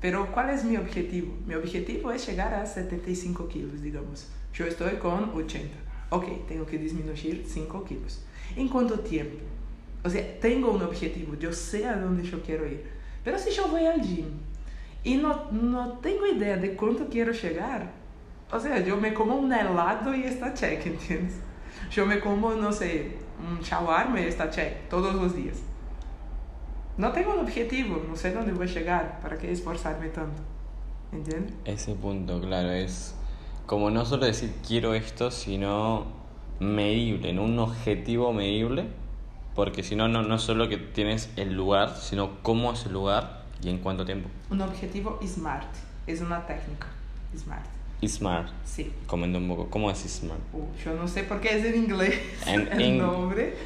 [0.00, 1.34] pero ¿cuál es mi objetivo?
[1.46, 4.28] Mi objetivo es llegar a 75 kilos, digamos.
[4.52, 5.74] Yo estoy con 80.
[6.10, 8.22] Ok, tengo que disminuir 5 kilos.
[8.56, 9.38] ¿En cuánto tiempo?
[10.06, 12.88] O sea, tengo un objetivo, yo sé a dónde yo quiero ir.
[13.24, 14.26] Pero si yo voy al gym
[15.02, 17.90] y no, no tengo idea de cuánto quiero llegar,
[18.52, 21.40] o sea, yo me como un helado y está check, ¿entiendes?
[21.90, 25.58] Yo me como, no sé, un shawarma y está check todos los días.
[26.96, 30.40] No tengo un objetivo, no sé dónde voy a llegar, ¿para qué esforzarme tanto?
[31.10, 31.52] ¿Entiendes?
[31.64, 33.16] Ese punto, claro, es
[33.66, 36.06] como no solo decir quiero esto, sino
[36.60, 38.86] medible, en un objetivo medible,
[39.56, 43.42] porque si no, no, no solo que tienes el lugar, sino cómo es el lugar
[43.62, 44.28] y en cuánto tiempo.
[44.50, 45.66] Un objetivo SMART,
[46.06, 46.86] es una técnica,
[47.36, 47.64] SMART.
[48.06, 48.92] Smart, Sí.
[49.06, 50.38] comenta un poco, ¿cómo es smart?
[50.52, 52.14] Uh, yo no sé por qué es en inglés
[52.46, 53.56] En el ing- nombre.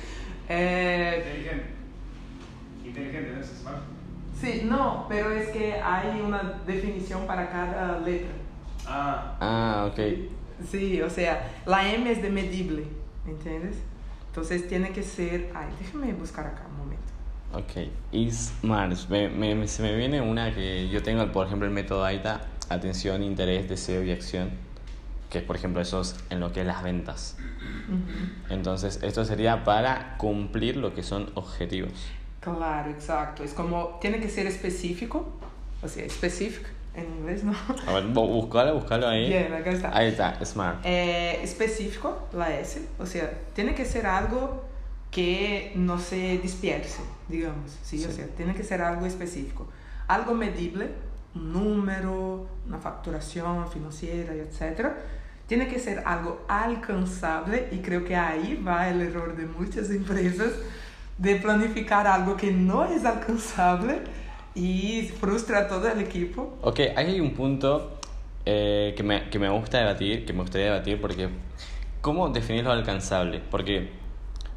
[0.49, 1.67] Eh, Inteligente.
[2.87, 3.83] Inteligente, ¿no es smart?
[4.41, 8.31] sí, no, pero es que hay una definición para cada letra.
[8.87, 10.01] Ah, Ah, ok.
[10.71, 12.85] Sí, o sea, la M es de medible,
[13.27, 13.77] ¿entiendes?
[14.31, 15.51] Entonces tiene que ser...
[15.55, 17.03] Ay, déjame buscar acá un momento.
[17.53, 19.09] Ok, ISMART.
[19.09, 22.43] Me, me- me- se me viene una que yo tengo, por ejemplo, el método AITA,
[22.69, 24.51] atención, interés, deseo y acción,
[25.31, 27.37] que es, por ejemplo, eso es en lo que es las ventas.
[28.51, 31.93] Entonces, esto sería para cumplir lo que son objetivos.
[32.41, 33.43] Claro, exacto.
[33.43, 35.29] Es como, tiene que ser específico,
[35.83, 37.55] o sea, specific en inglés, ¿no?
[37.87, 39.29] A ver, búscalo, búscalo ahí.
[39.29, 39.97] Bien, acá está.
[39.97, 40.85] Ahí está, SMART.
[40.85, 44.65] Eh, específico, la S, o sea, tiene que ser algo
[45.11, 48.05] que no se disperse, digamos, ¿sí?
[48.05, 48.15] O Sí.
[48.17, 49.69] sea, tiene que ser algo específico.
[50.09, 50.89] Algo medible,
[51.35, 54.89] un número, una facturación financiera, etc.
[55.47, 60.53] Tiene que ser algo alcanzable y creo que ahí va el error de muchas empresas
[61.19, 64.01] de planificar algo que no es alcanzable
[64.55, 66.57] y frustra a todo el equipo.
[66.63, 67.99] Ok, ahí hay un punto
[68.47, 71.29] eh, que, me, que me gusta debatir, que me gustaría debatir, porque
[72.01, 73.41] ¿cómo definir lo alcanzable?
[73.51, 73.91] Porque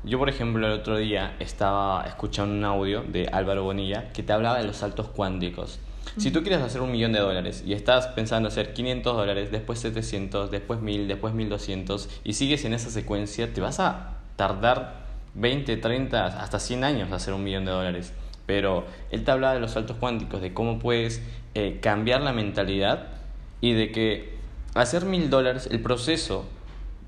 [0.04, 4.34] yo, por ejemplo, el otro día estaba escuchando un audio de Álvaro Bonilla que te
[4.34, 5.80] hablaba de los saltos cuánticos.
[6.18, 9.80] Si tú quieres hacer un millón de dólares y estás pensando hacer 500 dólares, después
[9.80, 15.04] 700, después 1000, después 1200 y sigues en esa secuencia, te vas a tardar
[15.36, 18.14] 20, 30, hasta 100 años hacer un millón de dólares.
[18.46, 21.22] Pero él te hablaba de los saltos cuánticos, de cómo puedes
[21.56, 23.08] eh, cambiar la mentalidad
[23.62, 24.34] y de que
[24.74, 26.46] hacer mil dólares, el proceso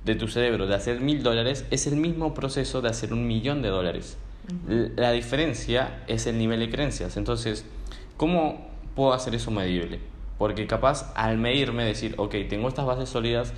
[0.06, 3.62] de tu cerebro de hacer mil dólares es el mismo proceso de hacer un millón
[3.62, 4.18] de dólares.
[4.68, 7.18] La diferencia es el nivel de creencias.
[7.18, 7.66] Entonces,
[8.16, 10.00] ¿cómo puedo hacer eso medible?
[10.38, 13.54] Porque capaz al medirme decir, ok, tengo estas bases sólidas,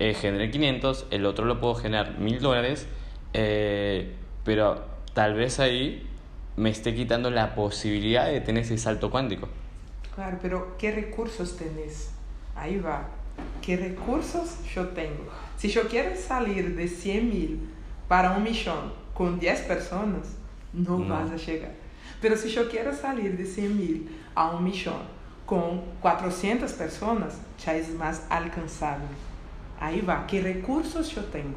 [0.00, 2.88] eh, generé 500, el otro lo puedo generar mil dólares,
[3.34, 4.12] eh,
[4.44, 6.04] pero tal vez ahí
[6.62, 9.48] me esté quitando la posibilidad de tener ese salto cuántico.
[10.14, 12.10] Claro, pero ¿qué recursos tenés?
[12.54, 13.08] Ahí va.
[13.60, 15.24] ¿Qué recursos yo tengo?
[15.56, 17.68] Si yo quiero salir de 100 mil
[18.08, 20.36] para un millón con 10 personas,
[20.72, 21.14] no, No.
[21.14, 21.72] vas a llegar.
[22.20, 25.02] Pero si yo quiero salir de 100 mil a un millón
[25.46, 29.06] con 400 personas, ya es más alcanzable.
[29.80, 30.26] Ahí va.
[30.28, 31.56] ¿Qué recursos yo tengo?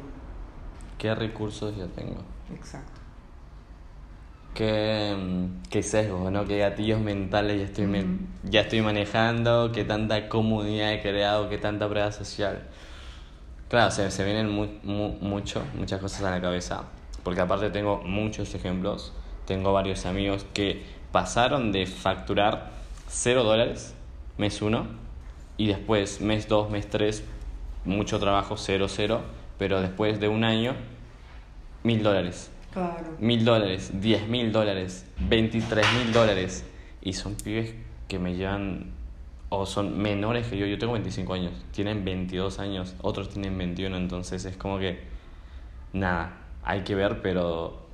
[0.98, 2.22] ¿Qué recursos yo tengo?
[2.52, 2.95] Exacto.
[4.56, 6.44] Qué, mm, qué sesgos, ¿no?
[6.46, 8.18] Qué gatillos mentales ya estoy, me- Ujú.
[8.44, 12.62] ya estoy manejando, qué tanta comunidad he creado, qué tanta prueba social.
[13.68, 16.84] Claro, se, se vienen mu- mu- mucho, muchas cosas a la cabeza,
[17.22, 19.12] porque aparte tengo muchos ejemplos,
[19.46, 22.70] tengo varios amigos que pasaron de facturar
[23.08, 23.94] 0 dólares
[24.38, 24.86] mes 1
[25.56, 27.24] y después mes 2, mes 3,
[27.84, 29.20] mucho trabajo, 0, 0,
[29.58, 30.74] pero después de un año,
[31.82, 33.16] mil dólares Claro.
[33.20, 36.62] mil dólares, diez mil dólares, veintitrés mil dólares.
[37.00, 37.74] Y son pibes
[38.06, 38.92] que me llevan,
[39.48, 40.66] o son menores que yo.
[40.66, 45.00] Yo tengo 25 años, tienen 22 años, otros tienen 21, entonces es como que,
[45.94, 47.86] nada, hay que ver, pero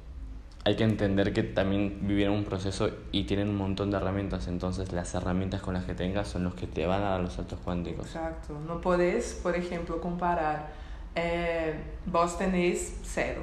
[0.64, 4.92] hay que entender que también vivieron un proceso y tienen un montón de herramientas, entonces
[4.92, 7.60] las herramientas con las que tengas son los que te van a dar los saltos
[7.64, 8.06] cuánticos.
[8.06, 8.58] Exacto.
[8.66, 10.72] No podés, por ejemplo, comparar.
[11.14, 11.74] Eh,
[12.06, 13.42] vos tenés cero.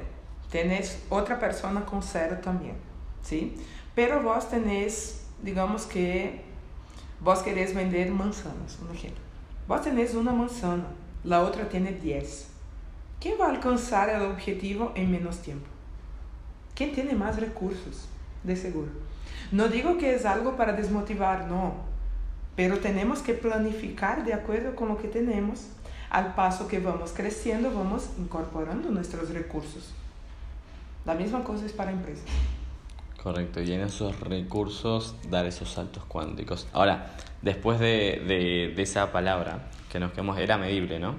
[0.50, 2.74] Tenés otra persona con cero también.
[3.22, 3.56] ¿Sí?
[3.94, 6.42] Pero vos tenés, digamos que,
[7.20, 9.22] vos querés vender manzanas, un ejemplo.
[9.68, 10.86] Vos tenés una manzana,
[11.22, 12.48] la otra tiene 10.
[13.20, 15.66] ¿Quién va a alcanzar el objetivo en menos tiempo?
[16.74, 18.08] ¿Quién tiene más recursos?
[18.42, 18.88] De seguro.
[19.52, 21.74] No digo que es algo para desmotivar, no.
[22.56, 25.66] Pero tenemos que planificar de acuerdo con lo que tenemos.
[26.08, 29.92] Al paso que vamos creciendo, vamos incorporando nuestros recursos.
[31.04, 32.24] La misma cosa es para empresas.
[33.22, 36.66] Correcto, y en esos recursos dar esos saltos cuánticos.
[36.72, 37.10] Ahora,
[37.42, 41.16] después de, de, de esa palabra que nos quedamos, era medible, ¿no?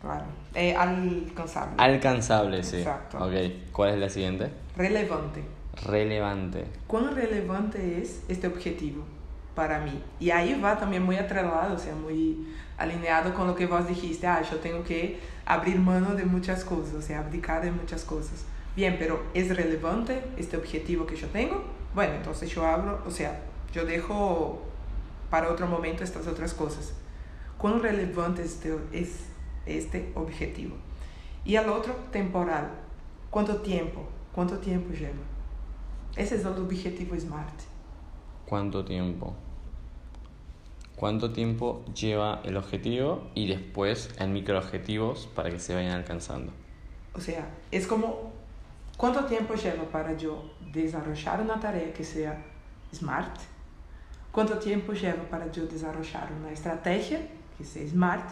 [0.00, 0.24] Claro.
[0.54, 1.74] Eh, alcanzable.
[1.78, 2.78] Alcanzable, sí.
[2.78, 3.18] Exacto.
[3.18, 3.32] Ok,
[3.72, 4.50] ¿cuál es la siguiente?
[4.76, 5.42] Relevante.
[5.84, 6.64] Relevante.
[6.86, 9.04] ¿Cuán relevante es este objetivo
[9.54, 10.00] para mí?
[10.20, 12.46] Y ahí va también muy atrelado, o sea, muy
[12.78, 14.26] alineado con lo que vos dijiste.
[14.26, 18.44] Ah, yo tengo que abrir mano de muchas cosas, o sea, abdicar de muchas cosas.
[18.76, 21.64] Bien, pero ¿es relevante este objetivo que yo tengo?
[21.94, 23.40] Bueno, entonces yo abro, o sea,
[23.72, 24.62] yo dejo
[25.30, 26.92] para otro momento estas otras cosas.
[27.56, 29.24] ¿Cuán relevante este, es
[29.64, 30.76] este objetivo?
[31.42, 32.70] Y al otro, temporal.
[33.30, 34.06] ¿Cuánto tiempo?
[34.34, 35.24] ¿Cuánto tiempo lleva?
[36.14, 37.60] Ese es el objetivo SMART.
[38.44, 39.34] ¿Cuánto tiempo?
[40.96, 46.52] ¿Cuánto tiempo lleva el objetivo y después en microobjetivos para que se vayan alcanzando?
[47.14, 48.32] O sea, es como
[48.96, 52.42] cuánto tiempo lleva para yo desarrollar una tarea que sea
[52.92, 53.36] SMART,
[54.32, 57.20] cuánto tiempo lleva para yo desarrollar una estrategia
[57.56, 58.28] que sea SMART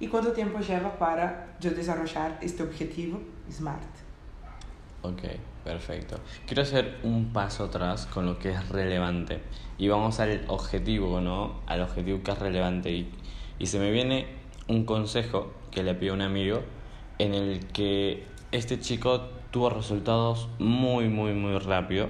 [0.00, 4.02] y cuánto tiempo lleva para yo desarrollar este objetivo SMART.
[5.02, 5.22] Ok,
[5.64, 6.16] perfecto.
[6.46, 9.40] Quiero hacer un paso atrás con lo que es relevante.
[9.78, 11.60] Y vamos al objetivo, ¿no?
[11.66, 12.90] Al objetivo que es relevante.
[12.92, 13.12] Y,
[13.58, 14.26] y se me viene
[14.68, 16.62] un consejo que le pidió un amigo
[17.18, 22.08] en el que este chico tuvo resultados muy, muy, muy rápido.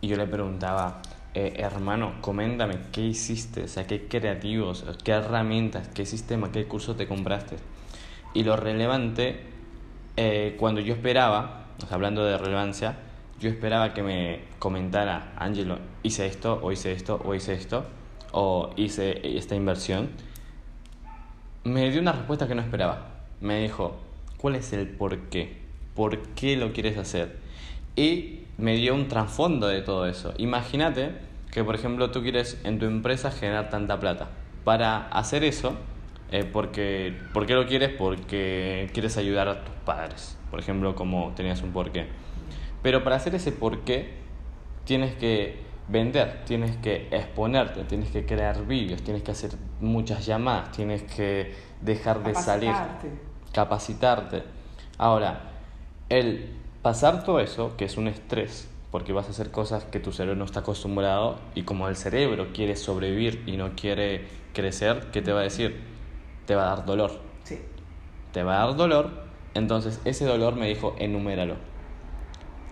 [0.00, 1.02] Y yo le preguntaba,
[1.34, 3.64] eh, hermano, coméntame, ¿qué hiciste?
[3.64, 7.56] O sea, ¿qué creativos, qué herramientas, qué sistema, qué curso te compraste?
[8.32, 9.42] Y lo relevante,
[10.16, 12.96] eh, cuando yo esperaba, o sea, hablando de relevancia,
[13.38, 17.84] yo esperaba que me comentara, Angelo, hice esto, o hice esto, o hice esto,
[18.32, 20.08] o hice esta inversión.
[21.64, 23.08] Me dio una respuesta que no esperaba.
[23.40, 23.96] Me dijo,
[24.38, 25.63] ¿cuál es el por qué?
[25.94, 27.36] ¿Por qué lo quieres hacer?
[27.96, 30.34] Y me dio un trasfondo de todo eso.
[30.38, 31.12] Imagínate
[31.50, 34.28] que, por ejemplo, tú quieres en tu empresa generar tanta plata.
[34.64, 35.76] Para hacer eso,
[36.30, 37.90] eh, porque, ¿por qué lo quieres?
[37.90, 42.06] Porque quieres ayudar a tus padres, por ejemplo, como tenías un porqué.
[42.82, 44.14] Pero para hacer ese porqué,
[44.84, 50.72] tienes que vender, tienes que exponerte, tienes que crear vídeos, tienes que hacer muchas llamadas,
[50.72, 52.74] tienes que dejar de salir,
[53.52, 54.42] capacitarte.
[54.98, 55.53] Ahora,
[56.18, 56.46] el
[56.82, 60.36] pasar todo eso, que es un estrés, porque vas a hacer cosas que tu cerebro
[60.36, 65.32] no está acostumbrado y como el cerebro quiere sobrevivir y no quiere crecer, ¿qué te
[65.32, 65.80] va a decir?
[66.46, 67.20] Te va a dar dolor.
[67.42, 67.58] Sí.
[68.32, 69.10] Te va a dar dolor,
[69.54, 71.56] entonces ese dolor me dijo, enuméralo.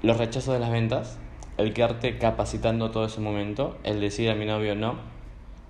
[0.03, 1.19] Los rechazos de las ventas,
[1.57, 4.97] el quedarte capacitando todo ese momento, el decir a mi novio no,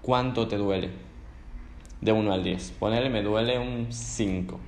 [0.02, 0.90] ¿cuánto te duele?
[2.02, 2.72] De 1 al 10.
[2.78, 4.60] Ponerle me duele un 5.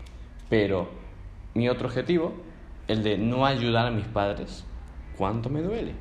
[0.48, 0.88] Pero
[1.52, 2.32] mi otro objetivo,
[2.88, 4.64] el de no ayudar a mis padres,
[5.16, 5.94] ¿cuánto me duele?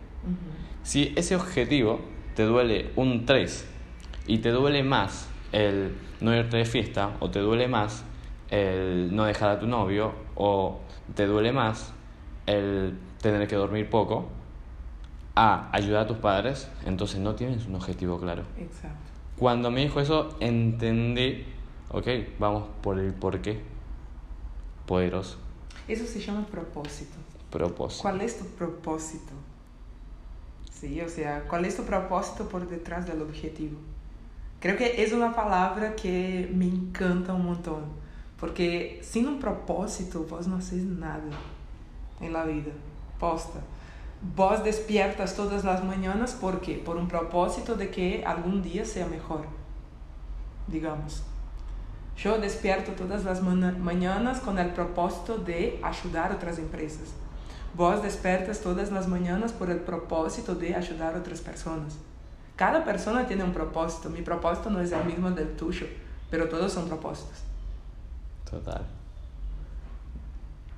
[0.83, 2.01] Si ese objetivo
[2.35, 3.69] te duele un 3
[4.27, 8.05] y te duele más el no irte de fiesta o te duele más
[8.49, 10.81] el no dejar a tu novio o
[11.15, 11.93] te duele más
[12.45, 14.29] el tener que dormir poco
[15.35, 18.43] a ayudar a tus padres, entonces no tienes un objetivo claro.
[18.57, 18.97] Exacto.
[19.37, 21.45] Cuando me dijo eso, entendí,
[21.89, 22.07] ok,
[22.37, 23.61] vamos por el porqué.
[24.85, 25.37] Poderoso.
[25.87, 27.15] Eso se llama propósito.
[27.49, 28.01] Propósito.
[28.01, 29.33] ¿Cuál es tu propósito?
[30.71, 33.77] Sí, o sea, ¿cuál es tu propósito por detrás del objetivo?
[34.59, 37.83] Creo que es una palabra que me encanta un montón,
[38.39, 41.37] porque sin un propósito vos no haces nada
[42.21, 42.71] en la vida,
[43.19, 43.59] posta.
[44.35, 49.45] Vos despiertas todas las mañanas porque por un propósito de que algún día sea mejor,
[50.67, 51.23] digamos.
[52.17, 57.09] Yo despierto todas las mañanas con el propósito de ayudar a otras empresas.
[57.75, 61.95] Vos despertas todas las mañanas por el propósito de ayudar a otras personas.
[62.55, 64.09] Cada persona tiene un propósito.
[64.09, 65.87] Mi propósito no es el mismo del tuyo,
[66.29, 67.43] pero todos son propósitos.
[68.49, 68.85] Total.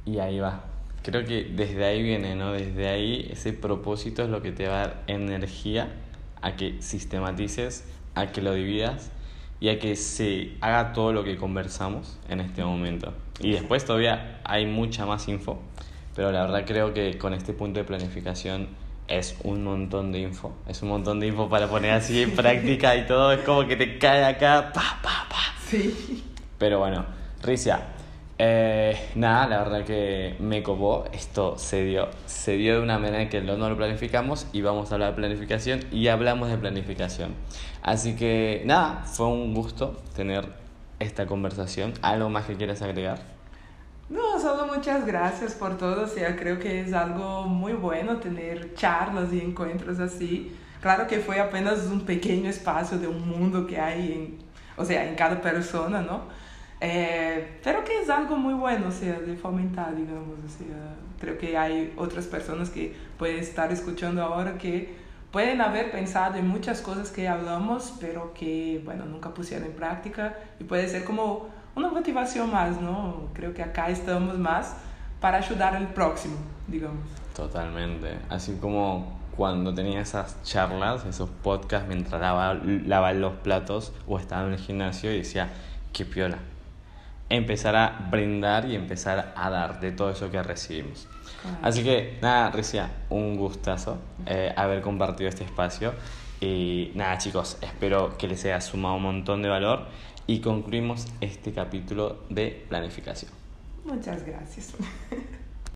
[0.06, 0.62] Y ahí va.
[1.04, 2.54] Creo que desde ahí viene, ¿no?
[2.54, 5.94] Desde ahí ese propósito es lo que te va a dar energía
[6.42, 7.84] a que sistematices,
[8.16, 9.12] a que lo dividas
[9.60, 13.14] y a que se haga todo lo que conversamos en este momento.
[13.40, 15.60] Y después todavía hay mucha más info,
[16.16, 18.68] pero la verdad creo que con este punto de planificación
[19.08, 20.54] es un montón de info.
[20.68, 23.32] Es un montón de info para poner así en práctica y todo.
[23.32, 25.38] Es como que te cae acá, pa, pa, pa.
[25.68, 26.24] Sí.
[26.58, 27.06] Pero bueno,
[27.44, 27.95] Ricia,
[28.38, 31.06] eh, nada, la verdad que me copó.
[31.14, 32.10] Esto se dio.
[32.26, 35.82] Se dio de una manera que no lo planificamos y vamos a hablar de planificación
[35.92, 37.34] y hablamos de planificación.
[37.82, 40.48] Así que nada, fue un gusto tener
[41.00, 41.94] esta conversación.
[42.02, 43.20] ¿Algo más que quieras agregar?
[44.10, 46.04] No, solo muchas gracias por todo.
[46.04, 50.56] O sea, creo que es algo muy bueno tener charlas y encuentros así.
[50.82, 54.38] Claro que fue apenas un pequeño espacio de un mundo que hay en,
[54.78, 56.24] o sea, en cada persona, ¿no?
[56.82, 60.38] Eh, pero que es algo muy bueno, o sea, de fomentar, digamos.
[60.46, 64.96] O sea, creo que hay otras personas que pueden estar escuchando ahora que
[65.32, 70.38] pueden haber pensado en muchas cosas que hablamos, pero que, bueno, nunca pusieron en práctica
[70.60, 73.30] y puede ser como una motivación más, ¿no?
[73.34, 74.78] Creo que acá estamos más
[75.20, 77.04] para ayudar al próximo, digamos.
[77.36, 78.18] Totalmente.
[78.30, 84.48] Así como cuando tenía esas charlas, esos podcasts mientras lavaba, lavaba los platos o estaba
[84.48, 85.50] en el gimnasio y decía,
[85.92, 86.38] qué piola.
[87.30, 91.08] Empezar a brindar y empezar a dar de todo eso que recibimos.
[91.62, 95.94] Así que nada, Ricia, un gustazo eh, haber compartido este espacio.
[96.42, 99.88] Y nada, chicos, espero que les haya sumado un montón de valor
[100.28, 103.32] y concluimos este capítulo de planificación.
[103.86, 104.74] Muchas gracias.